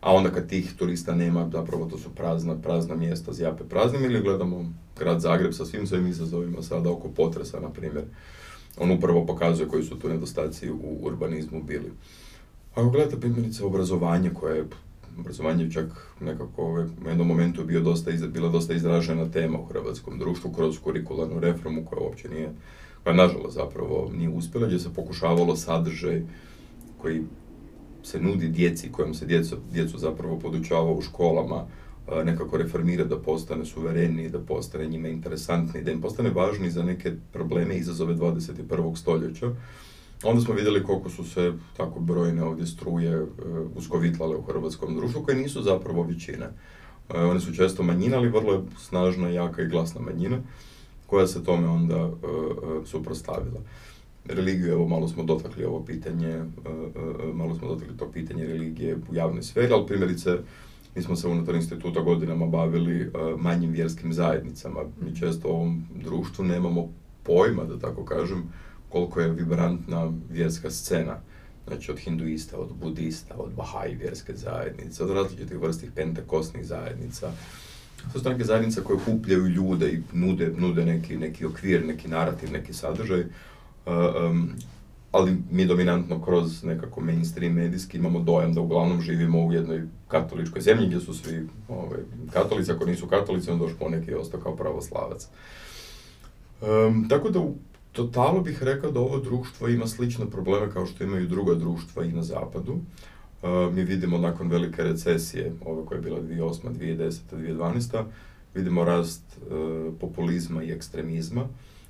a 0.00 0.14
onda 0.14 0.30
kad 0.30 0.48
tih 0.48 0.72
turista 0.76 1.14
nema, 1.14 1.50
zapravo 1.52 1.86
to 1.86 1.98
su 1.98 2.10
prazna, 2.14 2.56
prazna 2.56 2.96
mjesta, 2.96 3.32
zjape 3.32 3.64
praznim 3.64 4.04
ili 4.04 4.20
gledamo 4.20 4.72
grad 4.98 5.20
Zagreb 5.20 5.52
sa 5.52 5.64
svim 5.64 5.86
svojim 5.86 6.06
izazovima 6.06 6.62
sada 6.62 6.90
oko 6.90 7.08
potresa, 7.08 7.60
na 7.60 7.70
primjer. 7.70 8.04
On 8.78 8.90
upravo 8.90 9.26
pokazuje 9.26 9.68
koji 9.68 9.84
su 9.84 9.98
tu 9.98 10.08
nedostaci 10.08 10.70
u 10.70 10.98
urbanizmu 11.02 11.62
bili. 11.62 11.92
Ako 12.74 12.90
gledate 12.90 13.20
primjerice 13.20 13.64
obrazovanje 13.64 14.30
koje 14.34 14.56
je 14.56 14.68
obrazovanje 15.18 15.70
čak 15.70 15.86
nekako 16.20 16.62
ovaj, 16.62 16.84
u 17.04 17.08
jednom 17.08 17.26
momentu 17.26 17.64
bio 17.64 17.80
dosta, 17.80 18.10
bila 18.32 18.48
dosta 18.48 18.74
izražena 18.74 19.30
tema 19.30 19.58
u 19.58 19.64
hrvatskom 19.64 20.18
društvu 20.18 20.52
kroz 20.52 20.78
kurikularnu 20.78 21.40
reformu 21.40 21.84
koja 21.84 22.00
uopće 22.00 22.28
nije, 22.28 22.52
koja 23.04 23.16
nažalost 23.16 23.54
zapravo 23.54 24.10
nije 24.16 24.28
uspjela, 24.28 24.66
gdje 24.66 24.78
se 24.78 24.94
pokušavalo 24.94 25.56
sadržaj 25.56 26.22
koji 26.98 27.22
se 28.02 28.20
nudi 28.20 28.48
djeci, 28.48 28.92
kojom 28.92 29.14
se 29.14 29.26
djecu, 29.26 29.56
djecu 29.72 29.98
zapravo 29.98 30.38
podučava 30.38 30.92
u 30.92 31.02
školama, 31.02 31.66
nekako 32.24 32.56
reformira 32.56 33.04
da 33.04 33.18
postane 33.18 33.64
suvereniji, 33.64 34.28
da 34.28 34.38
postane 34.38 34.86
njima 34.86 35.08
interesantni, 35.08 35.82
da 35.82 35.90
im 35.90 36.00
postane 36.00 36.30
važni 36.30 36.70
za 36.70 36.82
neke 36.82 37.12
probleme 37.32 37.74
i 37.74 37.78
izazove 37.78 38.14
21. 38.14 38.96
stoljeća. 38.96 39.50
Onda 40.24 40.40
smo 40.40 40.54
vidjeli 40.54 40.82
koliko 40.82 41.10
su 41.10 41.24
se 41.24 41.52
tako 41.76 42.00
brojne 42.00 42.44
ovdje 42.44 42.66
struje 42.66 43.12
e, 43.12 43.26
uskovitlale 43.76 44.36
u 44.36 44.42
hrvatskom 44.42 44.96
društvu, 44.96 45.22
koje 45.22 45.36
nisu 45.36 45.62
zapravo 45.62 46.02
većine. 46.02 46.48
E, 47.14 47.20
one 47.20 47.40
su 47.40 47.54
često 47.54 47.82
manjina, 47.82 48.16
ali 48.16 48.28
vrlo 48.28 48.64
snažna, 48.78 49.28
jaka 49.28 49.62
i 49.62 49.68
glasna 49.68 50.00
manjina, 50.00 50.38
koja 51.06 51.26
se 51.26 51.44
tome 51.44 51.68
onda 51.68 51.96
e, 51.96 52.10
suprostavila. 52.86 53.60
Religiju, 54.24 54.72
evo, 54.72 54.88
malo 54.88 55.08
smo 55.08 55.22
dotakli 55.22 55.64
ovo 55.64 55.84
pitanje, 55.84 56.44
malo 57.34 57.54
smo 57.54 57.68
dotakli 57.68 57.96
to 57.96 58.10
pitanje 58.12 58.46
religije 58.46 58.96
u 59.10 59.14
javnoj 59.14 59.42
sferi, 59.42 59.72
ali 59.72 59.86
primjerice, 59.86 60.38
mi 60.94 61.02
smo 61.02 61.16
se 61.16 61.28
unutar 61.28 61.54
instituta 61.54 62.00
godinama 62.00 62.46
bavili 62.46 63.10
manjim 63.38 63.70
vjerskim 63.70 64.12
zajednicama. 64.12 64.80
Mi 65.00 65.16
često 65.16 65.48
u 65.48 65.52
ovom 65.52 65.84
društvu 65.94 66.44
nemamo 66.44 66.88
pojma, 67.22 67.64
da 67.64 67.78
tako 67.78 68.04
kažem, 68.04 68.44
koliko 68.90 69.20
je 69.20 69.32
vibrantna 69.32 70.12
vjerska 70.30 70.70
scena. 70.70 71.16
Znači 71.66 71.90
od 71.90 71.98
hinduista, 71.98 72.58
od 72.58 72.72
budista, 72.80 73.34
od 73.34 73.52
bahaj 73.52 73.94
vjerske 73.94 74.34
zajednice, 74.34 75.04
od 75.04 75.10
različitih 75.10 75.58
vrstih 75.58 75.90
pentekosnih 75.94 76.66
zajednica. 76.66 77.32
To 78.12 78.18
su 78.18 78.30
neke 78.30 78.44
zajednice 78.44 78.84
koje 78.84 78.98
kupljaju 79.04 79.46
ljude 79.46 79.92
i 79.92 80.02
nude, 80.12 80.52
nude 80.56 80.84
neki, 80.84 81.16
neki 81.16 81.46
okvir, 81.46 81.86
neki 81.86 82.08
narativ, 82.08 82.52
neki 82.52 82.72
sadržaj. 82.72 83.20
Uh, 83.20 83.24
ali 85.12 85.36
mi 85.50 85.66
dominantno 85.66 86.22
kroz 86.22 86.64
nekako 86.64 87.00
mainstream 87.00 87.52
medijski 87.52 87.98
imamo 87.98 88.20
dojam 88.20 88.54
da 88.54 88.60
uglavnom 88.60 89.00
živimo 89.00 89.46
u 89.46 89.52
jednoj 89.52 89.82
katoličkoj 90.08 90.62
zemlji 90.62 90.86
gdje 90.86 91.00
su 91.00 91.14
svi 91.14 91.46
ovaj, 91.68 91.98
katolici, 92.32 92.72
ako 92.72 92.86
nisu 92.86 93.06
katolici, 93.06 93.50
onda 93.50 93.64
još 93.64 93.74
poneki 93.78 94.14
ostao 94.14 94.40
kao 94.40 94.56
pravoslavac. 94.56 95.28
Um, 96.60 97.06
tako 97.08 97.30
da 97.30 97.38
u 97.38 97.54
totalu 97.92 98.42
bih 98.42 98.62
rekao 98.62 98.90
da 98.90 99.00
ovo 99.00 99.18
društvo 99.18 99.68
ima 99.68 99.86
slične 99.86 100.30
probleme 100.30 100.72
kao 100.72 100.86
što 100.86 101.04
imaju 101.04 101.26
druga 101.26 101.54
društva 101.54 102.04
i 102.04 102.12
na 102.12 102.22
zapadu. 102.22 102.72
Uh, 102.72 103.74
mi 103.74 103.84
vidimo 103.84 104.18
nakon 104.18 104.48
velike 104.48 104.82
recesije, 104.82 105.52
ove 105.64 105.86
koja 105.86 105.96
je 105.96 106.02
bila 106.02 106.20
2008. 106.20 106.58
2010. 106.78 107.18
2012. 107.32 108.04
vidimo 108.54 108.84
rast 108.84 109.22
uh, 109.36 109.94
populizma 110.00 110.62
i 110.62 110.72
ekstremizma. 110.72 111.44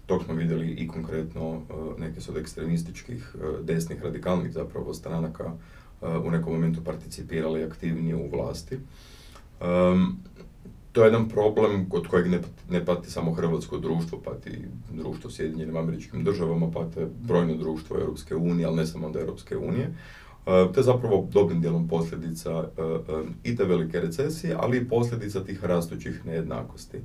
Tog 0.06 0.24
smo 0.24 0.34
vidjeli 0.34 0.70
i 0.70 0.88
konkretno 0.88 1.50
uh, 1.50 1.62
neke 1.98 2.20
od 2.28 2.36
ekstremističkih 2.36 3.34
desnih 3.62 4.02
radikalnih 4.02 4.52
zapravo 4.52 4.94
stranaka 4.94 5.52
u 6.24 6.30
nekom 6.30 6.52
momentu 6.52 6.84
participirali 6.84 7.64
aktivnije 7.64 8.16
u 8.16 8.30
vlasti. 8.30 8.78
To 10.92 11.02
je 11.02 11.06
jedan 11.06 11.28
problem 11.28 11.88
kod 11.88 12.06
kojeg 12.06 12.30
ne, 12.30 12.38
ne 12.70 12.84
pati 12.84 13.10
samo 13.10 13.32
hrvatsko 13.32 13.78
društvo, 13.78 14.18
pati 14.24 14.50
društvo 14.90 15.30
Sjedinjenim 15.30 15.76
američkim 15.76 16.24
državama, 16.24 16.70
pate 16.70 17.06
brojno 17.22 17.56
društvo 17.56 17.96
Europske 18.00 18.36
unije, 18.36 18.66
ali 18.66 18.76
ne 18.76 18.86
samo 18.86 19.06
onda 19.06 19.20
Europske 19.20 19.56
unije. 19.56 19.86
Uh, 19.86 20.44
to 20.46 20.80
je 20.80 20.84
zapravo 20.84 21.28
dobrim 21.32 21.60
dijelom 21.60 21.88
posljedica 21.88 22.58
uh, 22.58 22.64
uh, 22.78 23.26
i 23.44 23.56
te 23.56 23.64
velike 23.64 24.00
recesije, 24.00 24.56
ali 24.60 24.76
i 24.76 24.88
posljedica 24.88 25.44
tih 25.44 25.64
rastućih 25.64 26.26
nejednakosti. 26.26 26.98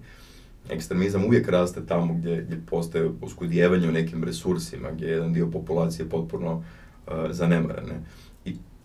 Ekstremizam 0.70 1.26
uvijek 1.26 1.50
raste 1.50 1.86
tamo 1.86 2.14
gdje, 2.14 2.42
gdje 2.42 2.62
postoje 2.70 3.12
uskudijevanje 3.22 3.90
u 3.90 3.92
nekim 3.92 4.24
resursima, 4.24 4.92
gdje 4.92 5.06
je 5.06 5.12
jedan 5.12 5.34
dio 5.34 5.52
populacije 5.52 6.10
potpuno 6.10 6.64
zanemarane 7.30 8.02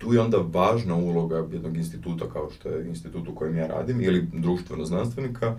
tu 0.00 0.12
je 0.14 0.20
onda 0.20 0.38
važna 0.52 0.94
uloga 0.94 1.46
jednog 1.52 1.76
instituta 1.76 2.28
kao 2.32 2.50
što 2.50 2.68
je 2.68 2.88
institut 2.88 3.28
u 3.28 3.34
kojem 3.34 3.56
ja 3.56 3.66
radim 3.66 4.00
ili 4.00 4.26
društveno 4.32 4.84
znanstvenika 4.84 5.56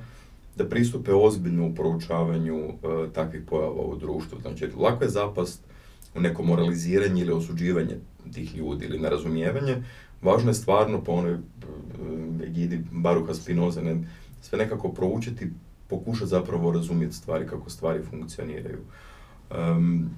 da 0.55 0.69
pristupe 0.69 1.13
ozbiljno 1.13 1.67
u 1.67 1.75
proučavanju 1.75 2.57
uh, 2.65 2.73
takvih 3.13 3.41
pojava 3.49 3.81
u 3.81 3.95
društvu. 3.95 4.39
Znači, 4.41 4.69
lako 4.77 5.03
je 5.03 5.09
zapast 5.09 5.63
u 6.15 6.19
neko 6.21 6.43
moraliziranje 6.43 7.21
ili 7.21 7.33
osuđivanje 7.33 7.97
tih 8.33 8.55
ljudi 8.55 8.85
ili 8.85 8.99
nerazumijevanje. 8.99 9.83
Važno 10.21 10.49
je 10.49 10.53
stvarno 10.53 11.03
po 11.03 11.11
onoj 11.11 11.33
uh, 11.33 11.39
egidi 12.43 12.81
Baruha 12.91 13.33
Spinoza 13.33 13.81
ne, 13.81 14.03
sve 14.41 14.57
nekako 14.57 14.89
proučiti, 14.89 15.51
pokušati 15.87 16.29
zapravo 16.29 16.71
razumjeti 16.71 17.15
stvari 17.15 17.47
kako 17.47 17.69
stvari 17.69 18.03
funkcioniraju. 18.09 18.79
Um, 19.51 20.09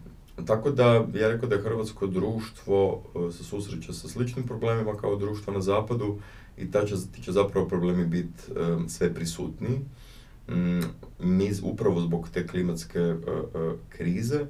tako 0.46 0.72
da, 0.72 0.86
ja 1.13 1.28
rekao 1.28 1.50
da 1.50 1.56
je 1.56 1.62
hrvatsko 1.62 2.08
društvo 2.08 3.04
e, 3.30 3.32
se 3.32 3.43
susreće 3.43 3.93
sa 3.93 4.08
sličnim 4.08 4.48
problemima 4.48 4.98
kao 4.98 5.15
društvo 5.15 5.54
na 5.54 5.62
zapadu 5.62 6.19
i 6.58 6.72
ta 6.72 6.86
će, 6.86 6.96
ti 7.15 7.22
će 7.22 7.32
zapravo 7.32 7.67
problemi 7.67 8.06
biti 8.06 8.43
e, 8.52 8.89
sve 8.89 9.13
prisutniji. 9.13 9.80
Mm, 10.50 10.82
mi 11.19 11.52
upravo 11.63 12.02
zbog 12.02 12.30
te 12.34 12.48
klimatske 12.48 13.00
e, 13.00 13.15
krize 13.89 14.46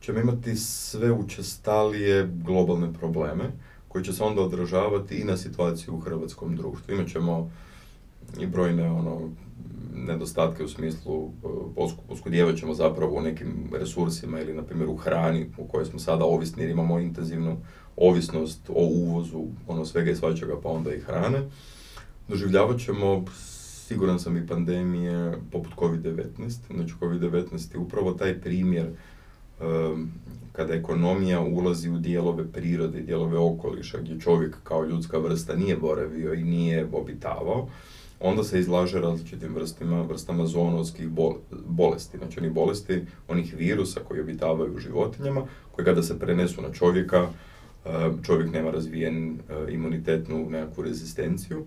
ćemo 0.00 0.20
imati 0.20 0.56
sve 0.56 1.12
učestalije 1.12 2.28
globalne 2.44 2.92
probleme 2.92 3.52
koji 3.88 4.04
će 4.04 4.12
se 4.12 4.22
onda 4.22 4.42
odražavati 4.42 5.14
i 5.14 5.24
na 5.24 5.36
situaciju 5.36 5.94
u 5.94 6.00
hrvatskom 6.00 6.56
društvu. 6.56 6.94
Imaćemo 6.94 7.50
i 8.40 8.46
brojne 8.46 8.90
ono, 8.90 9.30
nedostatke 9.94 10.64
u 10.64 10.68
smislu 10.68 11.30
e, 11.44 11.48
poskudjevat 12.08 12.56
zapravo 12.74 13.16
u 13.16 13.22
nekim 13.22 13.70
resursima 13.72 14.40
ili 14.40 14.54
na 14.54 14.62
primjer 14.62 14.88
u 14.88 14.96
hrani 14.96 15.50
u 15.58 15.64
kojoj 15.68 15.84
smo 15.84 15.98
sada 15.98 16.24
ovisni 16.24 16.62
jer 16.62 16.70
imamo 16.70 16.98
intenzivnu 16.98 17.56
ovisnost 17.96 18.70
o 18.70 18.86
uvozu 18.86 19.44
ono 19.66 19.84
svega 19.84 20.10
i 20.10 20.16
svačega 20.16 20.60
pa 20.62 20.68
onda 20.68 20.94
i 20.94 21.00
hrane. 21.00 21.42
Doživljavat 22.28 22.80
ćemo 22.80 23.24
siguran 23.86 24.18
sam 24.18 24.36
i 24.36 24.46
pandemije 24.46 25.32
poput 25.52 25.72
COVID-19. 25.76 26.26
Znači 26.74 26.94
COVID-19 27.00 27.74
je 27.74 27.78
upravo 27.78 28.12
taj 28.12 28.40
primjer 28.40 28.86
um, 29.60 30.10
kada 30.52 30.74
ekonomija 30.74 31.40
ulazi 31.40 31.90
u 31.90 31.98
dijelove 31.98 32.52
prirode 32.52 33.00
dijelove 33.00 33.38
okoliša 33.38 33.98
gdje 33.98 34.20
čovjek 34.20 34.56
kao 34.62 34.84
ljudska 34.84 35.18
vrsta 35.18 35.56
nije 35.56 35.76
boravio 35.76 36.34
i 36.34 36.44
nije 36.44 36.88
obitavao 36.92 37.68
onda 38.20 38.44
se 38.44 38.60
izlaže 38.60 39.00
različitim 39.00 39.54
vrstima, 39.54 40.02
vrstama 40.02 40.46
zoonotskih 40.46 41.08
bolesti, 41.66 42.18
znači 42.18 42.40
onih 42.40 42.52
bolesti, 42.52 43.02
onih 43.28 43.54
virusa 43.56 44.00
koji 44.00 44.20
obitavaju 44.20 44.74
u 44.74 44.78
životinjama, 44.78 45.42
koji 45.72 45.84
kada 45.84 46.02
se 46.02 46.18
prenesu 46.18 46.62
na 46.62 46.72
čovjeka, 46.72 47.28
e, 47.84 47.90
čovjek 48.22 48.52
nema 48.52 48.70
razvijen 48.70 49.32
e, 49.34 49.72
imunitetnu 49.72 50.50
nekakvu 50.50 50.84
rezistenciju. 50.84 51.64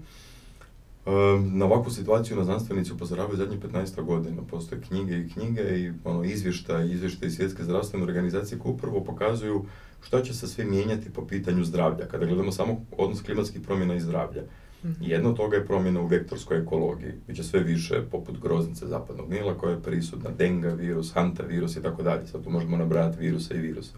E, 1.05 1.11
na 1.51 1.65
ovakvu 1.65 1.91
situaciju 1.91 2.37
na 2.37 2.43
znanstvenici 2.43 2.93
upozoravaju 2.93 3.37
zadnjih 3.37 3.59
15 3.59 4.03
godina. 4.03 4.41
Postoje 4.51 4.81
knjige 4.81 5.19
i 5.19 5.29
knjige 5.29 5.61
i 5.61 5.91
ono, 6.03 6.23
izvještaj, 6.23 6.91
izvještaj 6.91 7.29
svjetske 7.29 7.63
zdravstvene 7.63 8.05
organizacije 8.05 8.59
koje 8.59 8.73
upravo 8.73 9.03
pokazuju 9.03 9.65
što 10.01 10.19
će 10.19 10.33
se 10.33 10.47
sve 10.47 10.65
mijenjati 10.65 11.09
po 11.09 11.27
pitanju 11.27 11.63
zdravlja. 11.63 12.05
Kada 12.05 12.25
gledamo 12.25 12.51
samo 12.51 12.85
odnos 12.97 13.21
klimatskih 13.21 13.61
promjena 13.61 13.95
i 13.95 13.99
zdravlja. 13.99 14.43
Mhm. 14.83 15.03
Jedno 15.03 15.29
od 15.29 15.37
toga 15.37 15.57
je 15.57 15.65
promjena 15.65 16.01
u 16.01 16.07
vektorskoj 16.07 16.57
ekologiji. 16.57 17.13
Biće 17.27 17.43
sve 17.43 17.59
više 17.59 18.01
poput 18.11 18.41
groznice 18.41 18.87
zapadnog 18.87 19.29
nila 19.29 19.57
koja 19.57 19.71
je 19.71 19.81
prisutna, 19.81 20.29
denga 20.37 20.69
virus, 20.69 21.13
hanta 21.13 21.43
virus 21.43 21.75
i 21.75 21.81
tako 21.81 22.03
dalje. 22.03 22.27
Sad 22.27 22.43
tu 22.43 22.49
možemo 22.49 22.77
nabrati 22.77 23.19
virusa 23.19 23.53
i 23.53 23.59
virusa. 23.59 23.93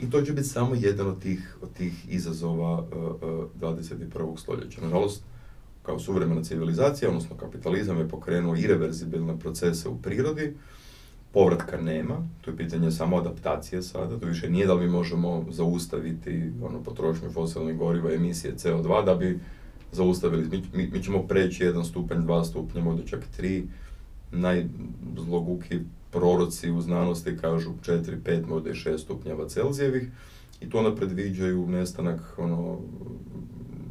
I 0.00 0.10
to 0.10 0.22
će 0.22 0.32
biti 0.32 0.48
samo 0.48 0.74
jedan 0.74 1.06
od 1.06 1.22
tih, 1.22 1.56
od 1.62 1.72
tih 1.72 2.06
izazova 2.08 2.78
uh, 2.78 2.86
uh, 3.60 3.70
21. 3.72 4.38
stoljeća. 4.38 4.80
Nažalost, 4.80 5.22
kao 5.82 5.98
suvremena 5.98 6.42
civilizacija, 6.42 7.08
odnosno 7.08 7.36
kapitalizam 7.36 7.98
je 7.98 8.08
pokrenuo 8.08 8.56
irreverzibilne 8.56 9.38
procese 9.38 9.88
u 9.88 10.02
prirodi 10.02 10.54
povratka 11.34 11.80
nema, 11.80 12.28
to 12.40 12.50
je 12.50 12.56
pitanje 12.56 12.90
samo 12.90 13.16
adaptacije 13.16 13.82
sada, 13.82 14.18
to 14.18 14.26
više 14.26 14.50
nije 14.50 14.66
da 14.66 14.74
li 14.74 14.88
možemo 14.88 15.46
zaustaviti 15.50 16.52
ono, 16.62 16.82
potrošnju 16.82 17.30
fosilnih 17.30 17.76
goriva, 17.76 18.12
emisije 18.12 18.54
CO2 18.54 19.04
da 19.04 19.14
bi 19.14 19.40
zaustavili. 19.94 20.48
Mi, 20.48 20.62
mi, 20.74 20.90
mi 20.92 21.02
ćemo 21.02 21.22
preći 21.22 21.64
jedan 21.64 21.84
stupanj, 21.84 22.22
dva 22.22 22.44
stupnja, 22.44 22.82
možda 22.82 23.06
čak 23.06 23.24
tri. 23.36 23.64
Najzloguki 24.32 25.80
proroci 26.10 26.70
u 26.70 26.80
znanosti 26.80 27.36
kažu 27.40 27.70
4, 27.86 28.16
5, 28.24 28.46
možda 28.48 28.70
i 28.70 28.74
6 28.74 28.98
stupnjeva 28.98 29.48
Celzijevih 29.48 30.08
i 30.60 30.70
to 30.70 30.78
onda 30.78 30.94
predviđaju 30.94 31.66
nestanak 31.66 32.20
ono, 32.38 32.78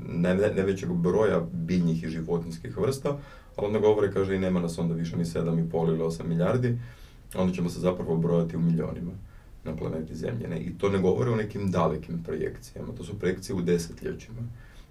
ne, 0.10 0.36
ne 0.36 0.64
većeg 0.64 0.92
broja 0.92 1.42
biljnih 1.52 2.04
i 2.04 2.10
životinskih 2.10 2.78
vrsta, 2.78 3.18
ali 3.56 3.68
onda 3.68 3.80
govore, 3.80 4.14
kaže, 4.14 4.36
i 4.36 4.40
nema 4.40 4.60
nas 4.60 4.78
onda 4.78 4.94
više 4.94 5.18
ni 5.18 5.26
7,5 5.26 5.88
ili 5.88 6.00
8 6.00 6.28
milijardi, 6.28 6.78
onda 7.36 7.54
ćemo 7.54 7.70
se 7.70 7.80
zapravo 7.80 8.18
brojati 8.18 8.58
u 8.58 8.62
milionima 8.62 9.12
na 9.64 9.76
planeti 9.76 10.16
Zemlje. 10.16 10.48
Ne? 10.48 10.60
I 10.60 10.78
to 10.78 10.90
ne 10.90 11.00
govore 11.00 11.32
o 11.32 11.36
nekim 11.36 11.72
dalekim 11.72 12.24
projekcijama, 12.24 12.94
to 12.98 13.04
su 13.04 13.20
projekcije 13.20 13.56
u 13.56 13.62
desetljećima. 13.62 14.42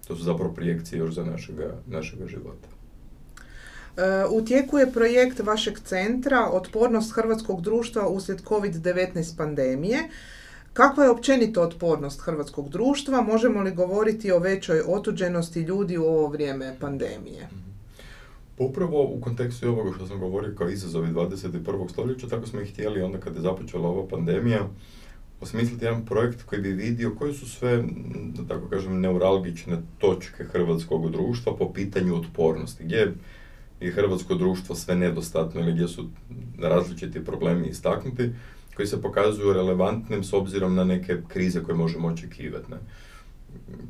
To 0.07 0.15
su 0.15 0.23
zapravo 0.23 0.53
projekcije 0.53 0.99
još 0.99 1.13
za 1.13 1.23
našega, 1.23 1.75
našega 1.87 2.27
života. 2.27 2.67
E, 3.97 4.25
u 4.29 4.45
tijeku 4.45 4.77
je 4.77 4.91
projekt 4.91 5.39
vašeg 5.39 5.79
centra 5.79 6.49
Otpornost 6.51 7.15
hrvatskog 7.15 7.61
društva 7.61 8.07
uslijed 8.07 8.41
COVID-19 8.41 9.37
pandemije. 9.37 9.99
Kakva 10.73 11.03
je 11.03 11.09
općenito 11.09 11.61
otpornost 11.61 12.21
hrvatskog 12.21 12.69
društva? 12.69 13.21
Možemo 13.21 13.61
li 13.61 13.71
govoriti 13.71 14.31
o 14.31 14.39
većoj 14.39 14.81
otuđenosti 14.87 15.59
ljudi 15.59 15.97
u 15.97 16.03
ovo 16.03 16.27
vrijeme 16.27 16.75
pandemije? 16.79 17.49
Pa 18.57 18.63
upravo 18.63 19.03
u 19.03 19.21
kontekstu 19.21 19.67
ovoga 19.67 19.91
što 19.95 20.07
sam 20.07 20.19
govorio 20.19 20.55
kao 20.57 20.69
izazovi 20.69 21.07
21. 21.07 21.89
stoljeća, 21.89 22.27
tako 22.27 22.47
smo 22.47 22.61
i 22.61 22.65
htjeli 22.65 23.01
onda 23.01 23.17
kada 23.17 23.35
je 23.35 23.41
započela 23.41 23.89
ova 23.89 24.07
pandemija, 24.07 24.67
osmisliti 25.43 25.85
jedan 25.85 26.05
projekt 26.05 26.43
koji 26.43 26.61
bi 26.61 26.71
vidio 26.71 27.15
koje 27.15 27.33
su 27.33 27.49
sve, 27.49 27.83
da 28.37 28.47
tako 28.47 28.67
kažem, 28.67 29.01
neuralgične 29.01 29.77
točke 29.97 30.43
hrvatskog 30.43 31.11
društva 31.11 31.55
po 31.57 31.73
pitanju 31.73 32.15
otpornosti. 32.15 32.83
Gdje 32.83 33.13
je 33.79 33.91
hrvatsko 33.91 34.35
društvo 34.35 34.75
sve 34.75 34.95
nedostatno 34.95 35.61
ili 35.61 35.73
gdje 35.73 35.87
su 35.87 36.09
različiti 36.59 37.25
problemi 37.25 37.67
istaknuti 37.67 38.29
koji 38.75 38.87
se 38.87 39.01
pokazuju 39.01 39.53
relevantnim 39.53 40.23
s 40.23 40.33
obzirom 40.33 40.75
na 40.75 40.83
neke 40.83 41.17
krize 41.27 41.63
koje 41.63 41.75
možemo 41.75 42.07
očekivati. 42.07 42.71
Ne? 42.71 42.77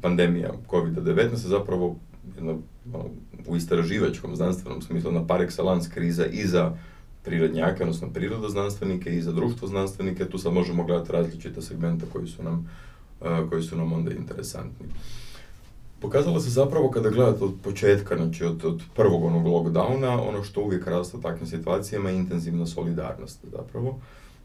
Pandemija 0.01 0.53
COVID-19 0.69 1.31
je 1.31 1.37
zapravo 1.37 1.95
jedno, 2.35 2.59
ono, 2.93 3.05
u 3.47 3.55
istraživačkom 3.55 4.35
znanstvenom 4.35 4.81
smislu 4.81 5.11
na 5.11 5.27
par 5.27 5.41
excellence 5.41 5.93
kriza 5.93 6.25
i 6.25 6.47
za 6.47 6.77
prirodnjake, 7.23 7.83
odnosno 7.83 8.09
prirodoznanstvenike 8.13 9.15
i 9.15 9.21
za 9.21 9.31
društvo 9.31 9.67
znanstvenike, 9.67 10.25
tu 10.25 10.37
sad 10.37 10.53
možemo 10.53 10.83
gledati 10.83 11.11
različite 11.11 11.61
segmente 11.61 12.05
koji 12.13 12.27
su 12.27 12.43
nam, 12.43 12.69
koji 13.49 13.63
su 13.63 13.77
nam 13.77 13.93
onda 13.93 14.11
interesantni. 14.11 14.87
Pokazalo 15.99 16.39
se 16.39 16.49
zapravo 16.49 16.91
kada 16.91 17.09
gledate 17.09 17.43
od 17.43 17.53
početka, 17.63 18.15
znači 18.15 18.45
od, 18.45 18.65
od 18.65 18.81
prvog 18.95 19.23
onog 19.23 19.45
lockdowna, 19.45 20.29
ono 20.29 20.43
što 20.43 20.61
uvijek 20.61 20.87
raste 20.87 21.17
u 21.17 21.21
takvim 21.21 21.47
situacijama 21.47 22.09
je 22.09 22.15
intenzivna 22.15 22.65
solidarnost 22.65 23.45
zapravo 23.51 23.99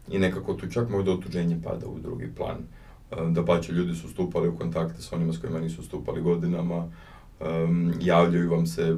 i 0.07 0.19
nekako 0.19 0.53
tu 0.53 0.67
čak 0.67 0.89
možda 0.89 1.11
otuđenje 1.11 1.59
pada 1.63 1.87
u 1.87 1.99
drugi 1.99 2.29
plan. 2.37 2.57
Da 3.31 3.45
pače, 3.45 3.71
ljudi 3.71 3.95
su 3.95 4.09
stupali 4.09 4.47
u 4.47 4.57
kontakte 4.57 5.01
s 5.01 5.13
onima 5.13 5.33
s 5.33 5.37
kojima 5.37 5.59
nisu 5.59 5.83
stupali 5.83 6.21
godinama, 6.21 6.87
um, 7.39 7.93
javljaju 8.01 8.51
vam 8.51 8.67
se 8.67 8.95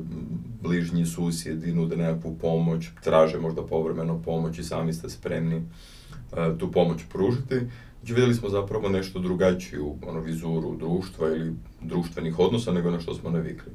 bližnji 0.61 1.05
susjedi, 1.05 1.73
nude 1.73 1.97
nekakvu 1.97 2.37
pomoć, 2.41 2.89
traže 3.03 3.39
možda 3.39 3.65
povremeno 3.65 4.21
pomoć 4.21 4.59
i 4.59 4.63
sami 4.63 4.93
ste 4.93 5.09
spremni 5.09 5.55
uh, 5.55 6.57
tu 6.57 6.71
pomoć 6.71 7.01
pružiti. 7.11 7.59
Znači 7.99 8.13
vidjeli 8.13 8.33
smo 8.35 8.49
zapravo 8.49 8.89
nešto 8.89 9.19
drugačiju 9.19 9.95
ono, 10.07 10.19
vizuru 10.19 10.75
društva 10.75 11.27
ili 11.27 11.53
društvenih 11.81 12.39
odnosa 12.39 12.71
nego 12.71 12.91
na 12.91 12.99
što 12.99 13.13
smo 13.13 13.29
navikli. 13.29 13.71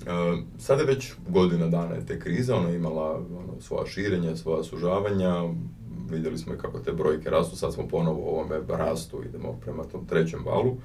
Uh, 0.00 0.38
sada 0.58 0.80
je 0.80 0.86
već 0.86 1.12
godina 1.28 1.68
dana 1.68 1.94
je 1.94 2.06
te 2.06 2.20
krize, 2.20 2.54
ona 2.54 2.68
je 2.68 2.76
imala 2.76 3.14
ono, 3.14 3.60
svoja 3.60 3.86
širenja, 3.86 4.36
svoja 4.36 4.64
sužavanja, 4.64 5.34
vidjeli 6.10 6.38
smo 6.38 6.54
kako 6.56 6.78
te 6.78 6.92
brojke 6.92 7.30
rastu, 7.30 7.56
sad 7.56 7.74
smo 7.74 7.88
ponovo 7.88 8.20
u 8.20 8.28
ovome 8.28 8.60
rastu, 8.68 9.22
idemo 9.28 9.52
prema 9.52 9.84
tom 9.84 10.06
trećem 10.06 10.44
valu. 10.44 10.76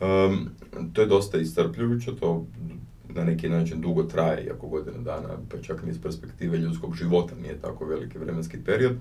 Um, 0.00 0.48
to 0.92 1.00
je 1.00 1.06
dosta 1.06 1.38
iscrpljujuće, 1.38 2.16
to 2.16 2.46
na 3.08 3.24
neki 3.24 3.48
način 3.48 3.80
dugo 3.80 4.02
traje, 4.02 4.44
iako 4.44 4.68
godina 4.68 4.98
dana, 4.98 5.28
pa 5.50 5.62
čak 5.62 5.82
ni 5.82 5.90
iz 5.90 6.02
perspektive 6.02 6.58
ljudskog 6.58 6.94
života 6.94 7.34
nije 7.42 7.58
tako 7.58 7.84
veliki 7.84 8.18
vremenski 8.18 8.58
period, 8.64 8.96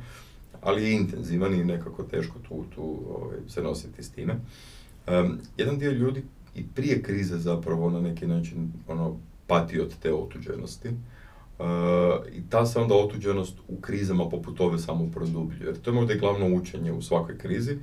ali 0.62 0.84
je 0.84 0.94
intenzivan 0.94 1.54
i 1.54 1.64
nekako 1.64 2.04
teško 2.04 2.40
tu, 2.40 2.66
tu 2.76 3.00
ovaj, 3.10 3.38
se 3.48 3.64
nositi 3.64 4.04
s 4.04 4.12
time. 4.12 4.36
Um, 5.08 5.38
jedan 5.58 5.80
dio 5.80 5.92
ljudi 5.92 6.24
i 6.56 6.64
prije 6.76 7.02
krize 7.02 7.38
zapravo 7.38 7.90
na 7.90 8.02
neki 8.02 8.28
način 8.28 8.72
ono, 8.88 9.18
pati 9.48 9.80
od 9.80 9.94
te 10.02 10.14
otuđenosti. 10.14 10.90
Uh, 11.60 11.66
I 12.34 12.50
ta 12.50 12.66
se 12.66 12.80
onda 12.80 12.96
otuđenost 12.96 13.58
u 13.68 13.82
krizama 13.82 14.30
poput 14.30 14.60
ove 14.60 14.80
samo 14.80 15.12
produbljuje. 15.12 15.66
Jer 15.66 15.82
to 15.82 15.90
je 15.90 15.94
možda 15.94 16.14
i 16.14 16.20
glavno 16.20 16.56
učenje 16.56 16.92
u 16.92 17.02
svakoj 17.02 17.38
krizi, 17.38 17.78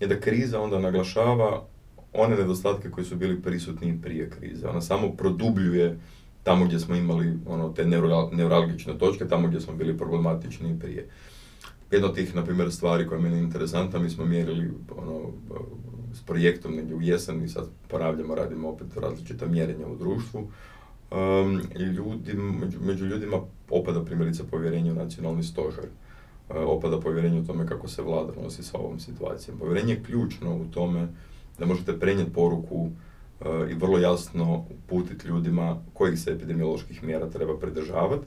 je 0.00 0.06
da 0.06 0.20
kriza 0.20 0.60
onda 0.60 0.78
naglašava 0.78 1.66
one 2.12 2.36
nedostatke 2.36 2.90
koji 2.90 3.04
su 3.04 3.16
bili 3.16 3.42
prisutni 3.42 3.98
prije 4.02 4.30
krize. 4.30 4.68
Ona 4.68 4.80
samo 4.80 5.12
produbljuje 5.12 5.98
tamo 6.42 6.64
gdje 6.64 6.80
smo 6.80 6.94
imali 6.94 7.38
ono, 7.46 7.68
te 7.68 7.84
neuralgične 8.32 8.98
točke, 8.98 9.28
tamo 9.28 9.48
gdje 9.48 9.60
smo 9.60 9.74
bili 9.74 9.98
problematični 9.98 10.78
prije. 10.78 11.08
Jedna 11.90 12.08
od 12.08 12.14
tih, 12.14 12.34
na 12.34 12.44
primjer, 12.44 12.72
stvari 12.72 13.06
koja 13.06 13.16
je 13.16 13.22
meni 13.22 13.38
interesantna, 13.38 13.98
mi 13.98 14.10
smo 14.10 14.24
mjerili 14.24 14.70
ono, 14.96 15.20
s 16.14 16.22
projektom 16.22 16.74
negdje 16.74 16.96
u 16.96 17.02
jesen 17.02 17.44
i 17.44 17.48
sad 17.48 17.68
ponavljamo, 17.88 18.34
radimo 18.34 18.68
opet 18.68 18.96
različita 18.96 19.46
mjerenja 19.46 19.86
u 19.86 19.96
društvu. 19.96 20.48
Um, 21.10 21.60
ljudi, 21.78 22.34
među, 22.34 22.78
među, 22.80 23.06
ljudima 23.06 23.40
opada 23.70 24.04
primjerice 24.04 24.48
povjerenje 24.50 24.92
u 24.92 24.94
nacionalni 24.94 25.42
stožer. 25.42 25.84
Uh, 25.84 26.56
opada 26.56 27.00
povjerenje 27.00 27.40
u 27.40 27.46
tome 27.46 27.66
kako 27.66 27.88
se 27.88 28.02
vlada 28.02 28.32
nosi 28.42 28.62
sa 28.62 28.78
ovom 28.78 29.00
situacijom. 29.00 29.58
Povjerenje 29.58 29.92
je 29.92 30.02
ključno 30.02 30.56
u 30.56 30.64
tome 30.64 31.08
da 31.62 31.66
možete 31.66 31.98
prenijeti 31.98 32.32
poruku 32.32 32.76
uh, 32.76 33.46
i 33.70 33.74
vrlo 33.74 33.98
jasno 33.98 34.64
uputiti 34.70 35.28
ljudima 35.28 35.76
kojih 35.92 36.18
se 36.18 36.30
epidemioloških 36.30 37.04
mjera 37.04 37.30
treba 37.30 37.58
pridržavati. 37.58 38.26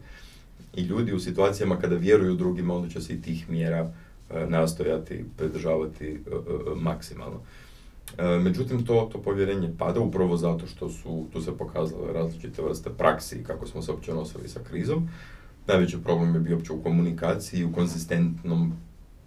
I 0.76 0.82
ljudi 0.82 1.13
u 1.13 1.19
situacijama 1.19 1.76
kada 1.76 1.95
vjeruju 1.95 2.36
drugima, 2.36 2.76
onda 2.76 2.89
će 2.89 3.02
se 3.02 3.13
i 3.13 3.21
tih 3.21 3.50
mjera 3.50 3.84
uh, 3.84 4.50
nastojati 4.50 5.26
pridržavati 5.38 6.19
uh, 6.28 6.82
maksimalno. 6.82 7.39
Međutim, 8.41 8.86
to, 8.86 9.10
to 9.12 9.21
povjerenje 9.21 9.74
pada 9.78 10.00
upravo 10.00 10.38
zato 10.38 10.67
što 10.67 10.89
su, 10.89 11.26
tu 11.34 11.41
se 11.41 11.58
pokazale 11.58 12.13
različite 12.13 12.62
vrste 12.62 12.89
praksi 12.89 13.43
kako 13.43 13.67
smo 13.67 13.82
se 13.82 13.91
uopće 13.91 14.13
nosili 14.13 14.48
sa 14.48 14.60
krizom. 14.69 15.10
Najveći 15.67 16.04
problem 16.04 16.34
je 16.36 16.39
bio 16.39 16.56
uopće 16.56 16.74
u 16.74 16.84
komunikaciji 16.84 17.60
i 17.60 17.65
u 17.65 17.74
konzistentnom 17.74 18.74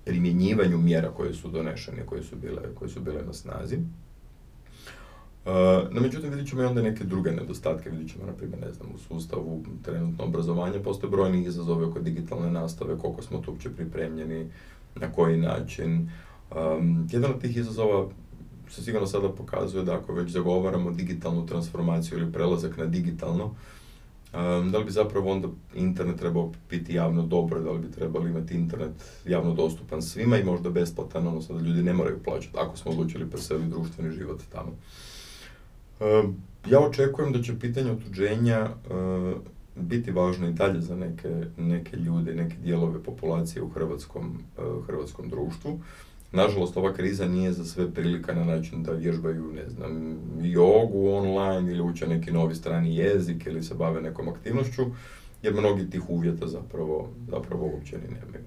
primjenjivanju 0.09 0.79
mjera 0.79 1.11
koje 1.11 1.35
su 1.35 1.49
donešene, 1.49 2.07
koje 2.07 2.23
su 2.23 2.37
bile, 2.37 2.63
koje 2.75 2.89
su 2.89 3.01
bile 3.01 3.23
na 3.27 3.33
snazi. 3.33 3.77
Uh, 3.77 5.53
no, 5.93 6.01
međutim, 6.01 6.31
vidjet 6.31 6.49
ćemo 6.49 6.63
i 6.63 6.65
onda 6.65 6.83
neke 6.83 7.05
druge 7.05 7.31
nedostatke, 7.31 7.91
vidjet 7.91 8.11
ćemo, 8.11 8.27
na 8.27 8.33
primjer, 8.33 8.61
ne 8.61 8.73
znam, 8.73 8.89
u 8.95 8.99
sustavu 8.99 9.65
trenutno 9.83 10.25
obrazovanja 10.25 10.81
postoje 10.85 11.11
brojni 11.11 11.45
izazovi 11.45 11.85
oko 11.85 12.01
digitalne 12.01 12.51
nastave, 12.51 12.99
koliko 12.99 13.23
smo 13.23 13.39
tu 13.39 13.51
uopće 13.51 13.71
pripremljeni, 13.71 14.47
na 14.95 15.13
koji 15.13 15.37
način. 15.37 16.11
Um, 16.57 17.09
jedan 17.11 17.31
od 17.31 17.41
tih 17.41 17.57
izazova 17.57 18.09
se 18.71 18.83
sigurno 18.83 19.07
sada 19.07 19.29
pokazuje 19.29 19.85
da 19.85 19.95
ako 19.95 20.13
već 20.13 20.31
zagovaramo 20.31 20.91
digitalnu 20.91 21.47
transformaciju 21.47 22.19
ili 22.19 22.33
prelazak 22.33 22.77
na 22.77 22.87
digitalno, 22.87 23.55
da 24.71 24.79
li 24.79 24.85
bi 24.85 24.91
zapravo 24.91 25.33
onda 25.33 25.49
internet 25.75 26.19
trebao 26.19 26.53
biti 26.71 26.95
javno 26.95 27.23
dobro, 27.23 27.61
da 27.61 27.71
li 27.71 27.79
bi 27.79 27.91
trebali 27.91 28.31
imati 28.31 28.55
internet 28.55 28.91
javno 29.27 29.55
dostupan 29.55 30.03
svima 30.03 30.37
i 30.39 30.45
možda 30.45 30.71
besplatan, 30.71 31.27
odnosno 31.27 31.55
da 31.55 31.67
ljudi 31.67 31.83
ne 31.83 31.93
moraju 31.93 32.23
plaćati 32.25 32.57
ako 32.59 32.77
smo 32.77 32.91
odlučili 32.91 33.31
preseliti 33.31 33.71
društveni 33.71 34.15
život 34.15 34.43
tamo. 34.53 34.73
Ja 36.71 36.81
očekujem 36.81 37.33
da 37.33 37.43
će 37.43 37.59
pitanje 37.59 37.93
otuđenja 37.93 38.69
biti 39.77 40.11
važno 40.11 40.49
i 40.49 40.53
dalje 40.53 40.81
za 40.81 40.97
neke, 40.97 41.45
neke 41.57 41.97
ljude, 41.97 42.35
neke 42.35 42.57
dijelove 42.57 43.03
populacije 43.03 43.63
u 43.63 43.69
hrvatskom, 43.69 44.39
hrvatskom 44.87 45.29
društvu. 45.29 45.81
Nažalost, 46.33 46.77
ova 46.77 46.93
kriza 46.93 47.29
nije 47.29 47.53
za 47.53 47.65
sve 47.65 47.91
prilika 47.91 48.35
na 48.35 48.45
način 48.45 48.83
da 48.83 48.93
vježbaju, 48.93 49.53
ne 49.53 49.69
znam, 49.69 50.19
jogu 50.43 51.09
online 51.09 51.73
ili 51.73 51.83
uče 51.83 52.07
neki 52.07 52.31
novi 52.33 52.55
strani 52.55 52.97
jezik 52.97 53.47
ili 53.47 53.63
se 53.63 53.75
bave 53.75 54.01
nekom 54.03 54.29
aktivnošću, 54.29 54.83
jer 55.43 55.55
mnogi 55.55 55.91
tih 55.91 56.11
uvjeta 56.11 56.47
zapravo, 56.47 57.11
zapravo 57.31 57.67
uopće 57.67 57.97
ni 57.99 58.15
nemaju. 58.15 58.45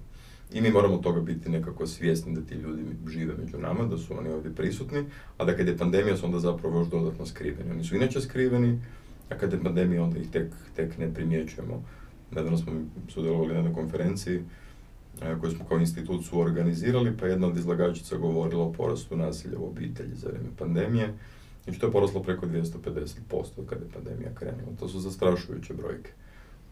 I 0.54 0.62
mi 0.62 0.72
moramo 0.72 0.98
toga 0.98 1.22
biti 1.22 1.50
nekako 1.50 1.88
svjesni 1.88 2.36
da 2.36 2.42
ti 2.42 2.56
ljudi 2.56 2.84
žive 3.08 3.34
među 3.38 3.58
nama, 3.58 3.86
da 3.86 3.98
su 3.98 4.18
oni 4.18 4.30
ovdje 4.30 4.56
prisutni, 4.56 5.06
a 5.38 5.46
da 5.46 5.58
kad 5.58 5.68
je 5.68 5.78
pandemija 5.78 6.18
su 6.18 6.26
onda 6.26 6.40
zapravo 6.40 6.80
još 6.80 6.88
dodatno 6.88 7.26
skriveni. 7.26 7.72
Oni 7.72 7.84
su 7.84 7.96
inače 7.96 8.22
skriveni, 8.22 8.82
a 9.30 9.38
kad 9.38 9.54
je 9.54 9.64
pandemija 9.64 10.04
onda 10.04 10.20
ih 10.20 10.30
tek, 10.30 10.54
tek 10.76 10.98
ne 10.98 11.14
primjećujemo. 11.14 11.84
Nedavno 12.32 12.58
smo 12.58 12.74
sudjelovali 13.10 13.50
na 13.50 13.56
jednoj 13.56 13.74
konferenciji 13.74 14.42
e, 15.22 15.40
koju 15.40 15.52
smo 15.52 15.66
kao 15.66 15.80
institut 15.80 16.26
su 16.26 16.40
organizirali, 16.40 17.18
pa 17.18 17.28
jedna 17.28 17.48
od 17.48 17.58
izlagačica 17.58 18.18
govorila 18.18 18.64
o 18.64 18.74
porastu 18.74 19.18
nasilja 19.18 19.60
u 19.60 19.68
obitelji 19.68 20.16
za 20.16 20.28
vrijeme 20.28 20.50
pandemije. 20.58 21.14
Znači 21.64 21.80
to 21.80 21.86
je 21.86 21.92
poraslo 21.92 22.24
preko 22.24 22.46
250% 22.46 23.66
kada 23.70 23.86
je 23.86 23.92
pandemija 23.94 24.36
krenula. 24.36 24.76
To 24.80 24.88
su 24.88 25.00
zastrašujuće 25.00 25.74
brojke. 25.74 26.12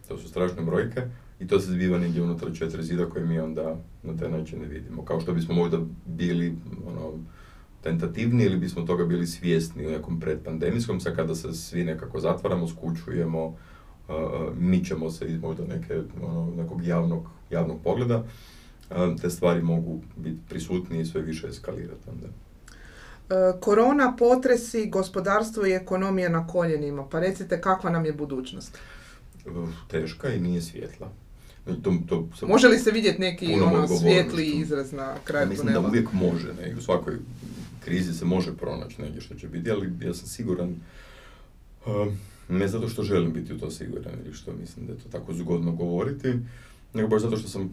To 0.08 0.18
su 0.18 0.28
strašne 0.28 0.62
brojke 0.62 1.02
i 1.40 1.46
to 1.46 1.60
se 1.60 1.72
zbiva 1.72 1.98
negdje 1.98 2.22
unutar 2.22 2.48
četiri 2.54 2.82
zida 2.82 3.06
koje 3.06 3.26
mi 3.26 3.38
onda 3.38 3.76
na 4.02 4.16
taj 4.16 4.30
način 4.30 4.60
ne 4.60 4.66
vidimo. 4.66 5.04
Kao 5.04 5.20
što 5.20 5.32
bismo 5.32 5.54
možda 5.54 5.78
bili 6.06 6.56
ono, 6.86 7.12
tentativni 7.82 8.44
ili 8.44 8.56
bismo 8.56 8.82
toga 8.82 9.04
bili 9.04 9.26
svjesni 9.26 9.86
u 9.86 9.90
nekom 9.90 10.20
predpandemijskom, 10.20 11.00
sad 11.00 11.16
kada 11.16 11.34
se 11.34 11.52
svi 11.52 11.84
nekako 11.84 12.20
zatvaramo, 12.20 12.68
skučujemo, 12.68 13.46
uh, 13.46 13.54
mičemo 14.58 15.10
se 15.10 15.32
iz 15.32 15.40
možda 15.40 15.64
neke, 15.64 16.00
ono, 16.22 16.52
nekog 16.56 16.84
javnog, 16.84 17.28
javnog 17.50 17.78
pogleda, 17.84 18.24
te 19.20 19.30
stvari 19.30 19.62
mogu 19.62 20.00
biti 20.16 20.38
prisutnije 20.48 21.02
i 21.02 21.06
sve 21.06 21.22
više 21.22 21.46
eskalirati 21.48 22.10
onda. 22.10 22.26
E, 23.30 23.60
korona, 23.60 24.16
potresi, 24.18 24.90
gospodarstvo 24.90 25.66
i 25.66 25.72
ekonomija 25.72 26.28
na 26.28 26.46
koljenima. 26.46 27.06
Pa 27.10 27.20
recite 27.20 27.60
kakva 27.60 27.90
nam 27.90 28.04
je 28.04 28.12
budućnost? 28.12 28.78
Teška 29.88 30.32
i 30.32 30.40
nije 30.40 30.62
svjetla. 30.62 31.12
To, 31.82 31.92
to 32.08 32.46
može 32.46 32.68
li 32.68 32.78
se 32.78 32.90
vidjeti 32.90 33.20
neki 33.20 33.52
ono, 33.52 33.88
svijetli 33.88 34.46
izraz 34.46 34.92
na 34.92 35.14
kraju 35.24 35.46
ja, 35.46 35.48
Mislim 35.48 35.72
da 35.72 35.80
uvijek 35.80 36.12
može, 36.12 36.54
ne? 36.54 36.74
u 36.78 36.80
svakoj 36.80 37.14
krizi 37.84 38.14
se 38.14 38.24
može 38.24 38.56
pronaći 38.56 39.02
negdje 39.02 39.20
što 39.20 39.34
će 39.34 39.48
biti, 39.48 39.70
ali 39.70 39.92
ja 40.00 40.14
sam 40.14 40.26
siguran, 40.26 40.76
um, 41.86 42.18
ne 42.50 42.68
zato 42.68 42.88
što 42.88 43.02
želim 43.02 43.32
biti 43.32 43.52
u 43.52 43.58
to 43.58 43.70
siguran 43.70 44.14
ili 44.24 44.34
što 44.34 44.52
mislim 44.52 44.86
da 44.86 44.92
je 44.92 44.98
to 44.98 45.08
tako 45.08 45.34
zgodno 45.34 45.72
govoriti, 45.72 46.34
nego 46.94 47.08
baš 47.08 47.22
zato 47.22 47.36
što 47.36 47.48
sam 47.48 47.70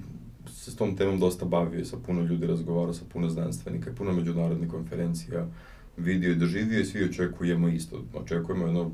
se 0.50 0.72
s 0.72 0.76
tom 0.76 0.96
temom 0.96 1.20
dosta 1.20 1.46
bavio 1.46 1.86
sa 1.86 1.98
puno 2.06 2.22
ljudi 2.22 2.48
razgovarao, 2.48 2.94
sa 2.94 3.06
puno 3.14 3.30
znanstvenika 3.30 3.92
puno 3.98 4.14
međunarodnih 4.14 4.70
konferencija 4.70 5.48
vidio 5.98 6.32
i 6.32 6.36
doživio 6.36 6.80
i 6.80 6.86
svi 6.86 7.04
očekujemo 7.04 7.68
isto. 7.68 8.04
Očekujemo 8.14 8.66
jedno 8.66 8.92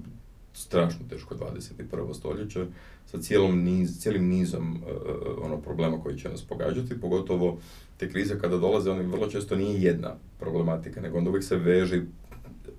strašno 0.54 1.00
teško 1.10 1.36
21. 1.36 2.14
stoljeće 2.14 2.66
sa 3.06 3.18
cijelom 3.18 3.64
niz, 3.64 4.00
cijelim 4.00 4.28
nizom 4.28 4.76
uh, 4.76 5.46
ono 5.46 5.58
problema 5.58 6.02
koji 6.02 6.18
će 6.18 6.30
nas 6.30 6.42
pogađati, 6.42 7.02
pogotovo 7.02 7.58
te 7.98 8.10
krize 8.10 8.40
kada 8.40 8.58
dolaze, 8.58 8.92
oni 8.92 9.04
vrlo 9.04 9.28
često 9.28 9.56
nije 9.56 9.82
jedna 9.82 10.16
problematika, 10.40 11.02
nego 11.02 11.18
onda 11.18 11.30
uvijek 11.30 11.44
se 11.44 11.56
veže 11.56 12.02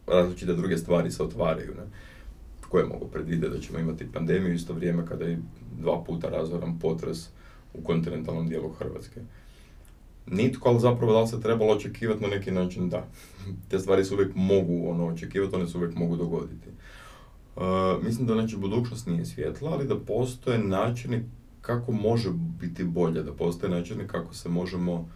različite 0.07 0.55
druge 0.55 0.79
stvari 0.79 1.11
se 1.11 1.23
otvaraju. 1.23 1.75
Ne? 1.75 1.83
Koje 2.75 2.87
mogu 2.87 3.09
predvidjeti 3.09 3.55
da 3.57 3.61
ćemo 3.61 3.79
imati 3.79 4.13
pandemiju 4.13 4.55
isto 4.55 4.73
vrijeme 4.73 5.07
kada 5.07 5.25
je 5.25 5.39
dva 5.79 6.05
puta 6.07 6.29
razoran 6.29 6.79
potres 6.79 7.29
u 7.75 7.83
kontinentalnom 7.83 8.49
dijelu 8.49 8.69
Hrvatske. 8.69 9.21
Nitko, 10.27 10.69
ali 10.69 10.81
zapravo 10.81 11.13
da 11.13 11.21
li 11.21 11.29
se 11.29 11.41
trebalo 11.41 11.73
očekivati 11.73 12.23
na 12.23 12.29
neki 12.29 12.51
način, 12.51 12.89
da. 12.89 13.07
Te 13.69 13.79
stvari 13.79 14.05
se 14.05 14.15
uvijek 14.15 14.33
mogu 14.35 14.91
ono, 14.91 15.07
očekivati, 15.07 15.55
one 15.55 15.69
se 15.69 15.79
uvijek 15.79 15.95
mogu 15.95 16.17
dogoditi. 16.17 16.69
Uh, 17.57 17.63
mislim 18.05 18.27
da 18.27 18.35
neće 18.35 18.57
budućnost 18.57 19.07
nije 19.07 19.25
svjetla, 19.25 19.71
ali 19.71 19.89
da 19.89 20.01
postoje 20.01 20.59
načini 20.59 21.23
kako 21.61 21.93
može 21.93 22.31
biti 22.61 22.85
bolje, 22.85 23.23
da 23.23 23.33
postoje 23.33 23.71
načini 23.71 24.07
kako 24.07 24.35
se 24.35 24.49
možemo 24.49 25.09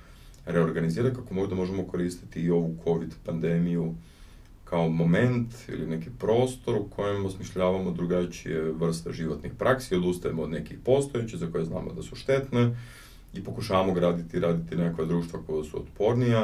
reorganizirati, 0.47 1.17
kako 1.17 1.35
možda 1.35 1.55
možemo 1.55 1.87
koristiti 1.87 2.41
i 2.41 2.51
ovu 2.51 2.77
COVID 2.85 3.15
pandemiju 3.25 3.95
kao 4.71 4.89
moment 4.89 5.55
ili 5.69 5.87
neki 5.87 6.11
prostor 6.19 6.77
u 6.77 6.89
kojem 6.97 7.27
osmišljavamo 7.27 7.91
drugačije 7.91 8.73
vrste 8.73 9.13
životnih 9.13 9.53
praksi, 9.59 9.97
odustajemo 9.97 10.43
od 10.43 10.51
nekih 10.51 10.79
postojećih 10.85 11.39
za 11.39 11.47
koje 11.53 11.65
znamo 11.65 11.93
da 11.93 12.03
su 12.03 12.17
štetne 12.17 12.77
i 13.35 13.45
pokušavamo 13.45 13.93
graditi 13.93 14.41
raditi 14.41 14.77
nekakva 14.77 15.05
društva 15.05 15.41
koja 15.47 15.65
su 15.65 15.81
otpornija 15.81 16.43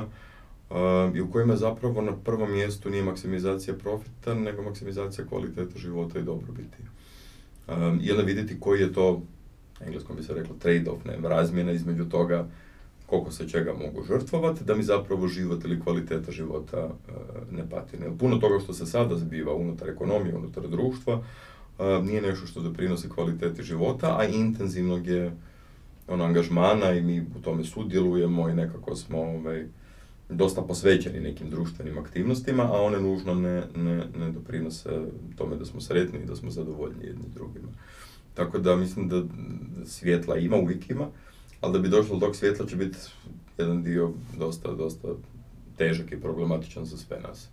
uh, 0.70 0.76
i 1.14 1.20
u 1.20 1.30
kojima 1.30 1.56
zapravo 1.56 2.02
na 2.02 2.12
prvom 2.16 2.52
mjestu 2.52 2.90
nije 2.90 3.02
maksimizacija 3.02 3.74
profita, 3.74 4.34
nego 4.34 4.62
maksimizacija 4.62 5.26
kvalitete 5.26 5.78
života 5.78 6.18
i 6.18 6.22
dobrobiti. 6.22 6.78
Um, 7.68 8.00
I 8.02 8.10
onda 8.10 8.22
vidjeti 8.22 8.60
koji 8.60 8.80
je 8.80 8.92
to, 8.92 9.22
engleskom 9.80 10.16
bi 10.16 10.22
se 10.22 10.34
reklo 10.34 10.56
trade-off, 10.62 11.06
ne, 11.06 11.28
razmjena 11.28 11.72
između 11.72 12.04
toga 12.04 12.46
koliko 13.14 13.33
se 13.33 13.48
čega 13.48 13.72
mogu 13.72 14.05
žrtvovati, 14.05 14.64
da 14.64 14.74
mi 14.74 14.83
zapravo 14.83 15.29
život 15.29 15.64
ili 15.64 15.81
kvaliteta 15.81 16.33
života 16.33 16.79
e, 16.79 17.12
ne 17.50 17.70
pati. 17.70 17.96
Puno 18.18 18.37
toga 18.37 18.59
što 18.64 18.72
se 18.72 18.87
sada 18.87 19.16
zbiva 19.16 19.55
unutar 19.55 19.88
ekonomije, 19.88 20.37
unutar 20.37 20.68
društva, 20.68 21.22
e, 21.79 22.03
nije 22.03 22.22
nešto 22.22 22.46
što 22.46 22.61
doprinosi 22.61 23.09
kvaliteti 23.09 23.62
života, 23.62 24.16
a 24.18 24.24
intenzivnog 24.24 25.07
je 25.07 25.33
ono, 26.09 26.24
angažmana 26.24 26.92
i 26.92 27.03
mi 27.03 27.20
u 27.20 27.42
tome 27.42 27.64
sudjelujemo 27.64 28.48
i 28.48 28.55
nekako 28.55 28.96
smo 28.96 29.18
ovaj, 29.18 29.66
dosta 30.29 30.62
posvećeni 30.62 31.20
nekim 31.20 31.50
društvenim 31.50 31.98
aktivnostima, 31.98 32.62
a 32.62 32.83
one 32.83 33.00
nužno 33.00 33.35
ne, 33.35 33.62
ne, 33.77 34.33
doprinose 34.33 34.90
tome 35.37 35.57
da 35.57 35.64
smo 35.64 35.81
sretni 35.81 36.18
i 36.18 36.27
da 36.27 36.37
smo 36.37 36.50
zadovoljni 36.50 37.05
jedni 37.05 37.24
drugima. 37.35 37.68
Tako 38.35 38.59
da 38.59 38.77
mislim 38.77 39.09
da 39.09 39.22
svjetla 39.85 40.37
ima, 40.37 40.57
uvijek 40.57 40.90
ima, 40.90 41.07
ali 41.64 41.72
da 41.72 41.79
bi 41.79 41.88
došlo 41.88 42.16
do 42.16 42.27
tog 42.27 42.37
svjetla 42.37 42.66
će 42.66 42.77
biti 42.77 42.98
jedan 43.59 43.83
dio 43.83 44.11
dosta, 44.38 44.72
dosta 44.72 45.09
težak 45.79 46.12
i 46.12 46.20
problematičan 46.20 46.85
za 46.85 46.96
sve 46.96 47.20
nas. 47.20 47.48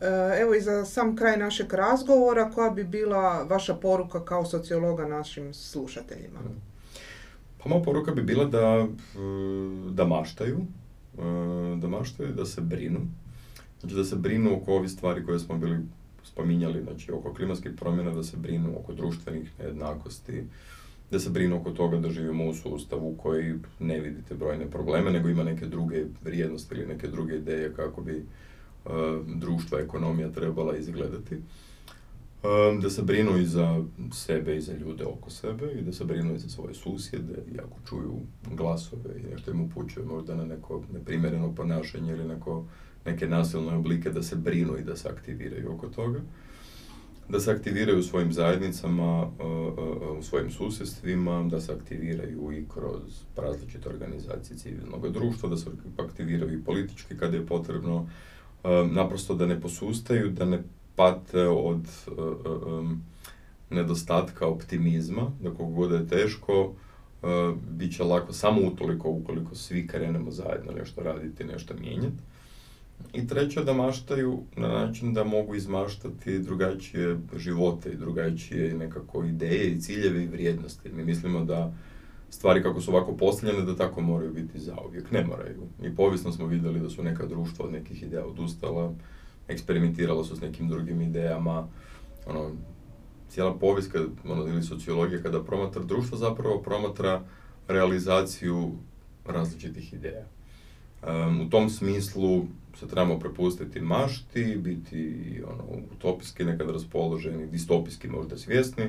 E, 0.00 0.40
evo 0.40 0.54
i 0.54 0.60
za 0.60 0.84
sam 0.84 1.16
kraj 1.16 1.36
našeg 1.36 1.72
razgovora, 1.72 2.50
koja 2.50 2.70
bi 2.70 2.84
bila 2.84 3.42
vaša 3.42 3.74
poruka 3.74 4.24
kao 4.24 4.44
sociologa 4.44 5.06
našim 5.06 5.54
slušateljima? 5.54 6.38
Pa 7.62 7.68
moja 7.68 7.82
poruka 7.82 8.12
bi 8.12 8.22
bila 8.22 8.44
da, 8.44 8.58
e, 8.58 8.86
da 9.90 10.04
maštaju, 10.04 10.58
e, 11.18 11.76
da 11.80 11.88
maštaju, 11.88 12.32
da 12.32 12.46
se 12.46 12.60
brinu. 12.60 13.00
Znači 13.80 13.94
da 13.94 14.04
se 14.04 14.16
brinu 14.16 14.56
oko 14.56 14.72
ovih 14.72 14.90
stvari 14.90 15.26
koje 15.26 15.38
smo 15.38 15.58
bili 15.58 15.78
spominjali, 16.24 16.82
znači 16.82 17.12
oko 17.12 17.34
klimatskih 17.34 17.72
promjena, 17.76 18.10
da 18.10 18.22
se 18.22 18.36
brinu 18.36 18.78
oko 18.78 18.92
društvenih 18.92 19.50
nejednakosti, 19.58 20.44
da 21.10 21.18
se 21.18 21.30
brinu 21.30 21.56
oko 21.56 21.70
toga 21.70 21.98
da 21.98 22.10
živimo 22.10 22.44
u 22.44 22.54
sustavu 22.54 23.14
koji 23.16 23.54
ne 23.80 24.00
vidite 24.00 24.34
brojne 24.34 24.70
probleme, 24.70 25.10
nego 25.10 25.28
ima 25.28 25.44
neke 25.44 25.66
druge 25.66 26.04
vrijednosti 26.24 26.74
ili 26.74 26.86
neke 26.86 27.08
druge 27.08 27.36
ideje 27.36 27.72
kako 27.74 28.02
bi 28.02 28.16
uh, 28.84 28.92
društva, 29.36 29.80
ekonomija 29.80 30.28
trebala 30.32 30.76
izgledati. 30.76 31.34
Uh, 31.34 32.82
da 32.82 32.90
se 32.90 33.02
brinu 33.02 33.38
i 33.38 33.46
za 33.46 33.84
sebe 34.12 34.56
i 34.56 34.60
za 34.60 34.72
ljude 34.72 35.04
oko 35.04 35.30
sebe 35.30 35.72
i 35.72 35.82
da 35.82 35.92
se 35.92 36.04
brinu 36.04 36.34
i 36.34 36.38
za 36.38 36.48
svoje 36.48 36.74
susjede 36.74 37.42
i 37.54 37.58
ako 37.58 37.78
čuju 37.88 38.20
glasove 38.56 39.20
i 39.20 39.34
nešto 39.34 39.50
im 39.50 39.60
upućuje 39.60 40.06
možda 40.06 40.34
na 40.34 40.44
neko 40.44 40.82
neprimjereno 40.92 41.54
ponašanje 41.54 42.12
ili 42.12 42.24
neko, 42.24 42.64
neke 43.04 43.28
nasilne 43.28 43.76
oblike 43.76 44.10
da 44.10 44.22
se 44.22 44.36
brinu 44.36 44.78
i 44.78 44.84
da 44.84 44.96
se 44.96 45.08
aktiviraju 45.08 45.72
oko 45.72 45.86
toga 45.86 46.20
da 47.28 47.40
se 47.40 47.50
aktiviraju 47.50 47.98
u 47.98 48.02
svojim 48.02 48.32
zajednicama, 48.32 49.30
e, 49.40 49.42
e, 49.42 50.18
u 50.18 50.22
svojim 50.22 50.50
susjedstvima, 50.50 51.42
da 51.50 51.60
se 51.60 51.72
aktiviraju 51.72 52.52
i 52.52 52.64
kroz 52.74 53.02
različite 53.36 53.88
organizacije 53.88 54.58
civilnog 54.58 55.12
društva, 55.12 55.48
da 55.48 55.56
se 55.56 55.70
aktiviraju 55.98 56.58
i 56.58 56.64
politički 56.64 57.16
kada 57.18 57.36
je 57.36 57.46
potrebno, 57.46 58.08
e, 58.64 58.68
naprosto 58.90 59.34
da 59.34 59.46
ne 59.46 59.60
posustaju, 59.60 60.30
da 60.30 60.44
ne 60.44 60.62
pate 60.96 61.48
od 61.48 61.86
nedostatka 63.70 64.46
optimizma, 64.46 65.30
da 65.42 65.50
koliko 65.50 65.74
god 65.74 65.90
je 65.92 66.08
teško, 66.08 66.72
bit 67.70 67.96
će 67.96 68.04
lako 68.04 68.32
samo 68.32 68.60
utoliko 68.60 69.10
ukoliko 69.10 69.54
svi 69.54 69.86
krenemo 69.86 70.30
zajedno 70.30 70.72
nešto 70.72 71.02
raditi, 71.02 71.44
nešto 71.44 71.74
mijenjati. 71.74 72.22
I 73.12 73.26
treće, 73.26 73.64
da 73.64 73.72
maštaju 73.72 74.38
na 74.56 74.68
način 74.68 75.14
da 75.14 75.24
mogu 75.24 75.54
izmaštati 75.54 76.38
drugačije 76.38 77.18
živote 77.36 77.90
i 77.92 77.96
drugačije 77.96 78.74
nekako 78.74 79.24
ideje 79.24 79.70
i 79.72 79.80
ciljeve 79.80 80.24
i 80.24 80.26
vrijednosti. 80.26 80.88
Mi 80.92 81.04
mislimo 81.04 81.44
da 81.44 81.72
stvari 82.30 82.62
kako 82.62 82.80
su 82.80 82.90
ovako 82.90 83.16
postavljene 83.16 83.64
da 83.64 83.76
tako 83.76 84.00
moraju 84.00 84.32
biti 84.32 84.58
zauvijek. 84.58 85.10
Ne 85.10 85.24
moraju. 85.24 85.62
I 85.82 85.96
povijesno 85.96 86.32
smo 86.32 86.46
vidjeli 86.46 86.80
da 86.80 86.90
su 86.90 87.02
neka 87.02 87.26
društva 87.26 87.64
od 87.64 87.72
nekih 87.72 88.02
ideja 88.02 88.26
odustala, 88.26 88.94
eksperimentirala 89.48 90.24
su 90.24 90.36
s 90.36 90.40
nekim 90.40 90.68
drugim 90.68 91.00
idejama. 91.02 91.68
Ono, 92.26 92.50
cijela 93.28 93.54
povijest 93.54 93.96
ono, 94.24 94.48
ili 94.48 94.62
sociologija 94.62 95.22
kada 95.22 95.44
promatra 95.44 95.82
društvo 95.82 96.18
zapravo 96.18 96.62
promatra 96.62 97.22
realizaciju 97.68 98.72
različitih 99.24 99.92
ideja. 99.92 100.35
Um, 101.06 101.40
u 101.40 101.50
tom 101.50 101.70
smislu 101.70 102.44
se 102.78 102.88
trebamo 102.88 103.18
prepustiti 103.18 103.80
mašti, 103.80 104.56
biti 104.56 105.42
ono, 105.46 105.64
utopijski 105.92 106.44
nekad 106.44 106.70
raspoloženi, 106.70 107.46
distopijski 107.46 108.08
možda 108.08 108.38
svjesni 108.38 108.84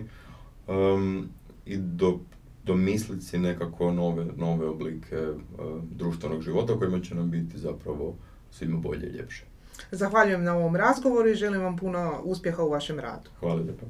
um, 0.68 1.30
i 1.66 1.78
do, 1.78 2.20
domisliti 2.64 3.26
si 3.26 3.38
nekako 3.38 3.92
nove, 3.92 4.26
nove 4.36 4.68
oblike 4.68 5.18
uh, 5.18 5.38
društvenog 5.92 6.42
života 6.42 6.78
kojima 6.78 7.00
će 7.00 7.16
nam 7.16 7.32
biti 7.32 7.58
zapravo 7.58 8.16
svima 8.52 8.80
bolje 8.80 9.08
i 9.08 9.16
ljepše. 9.18 9.46
Zahvaljujem 9.92 10.44
na 10.44 10.56
ovom 10.56 10.76
razgovoru 10.76 11.30
i 11.30 11.36
želim 11.36 11.62
vam 11.62 11.78
puno 11.78 12.22
uspjeha 12.24 12.64
u 12.64 12.70
vašem 12.70 13.00
radu. 13.00 13.30
Hvala 13.40 13.62
lijepo. 13.62 13.86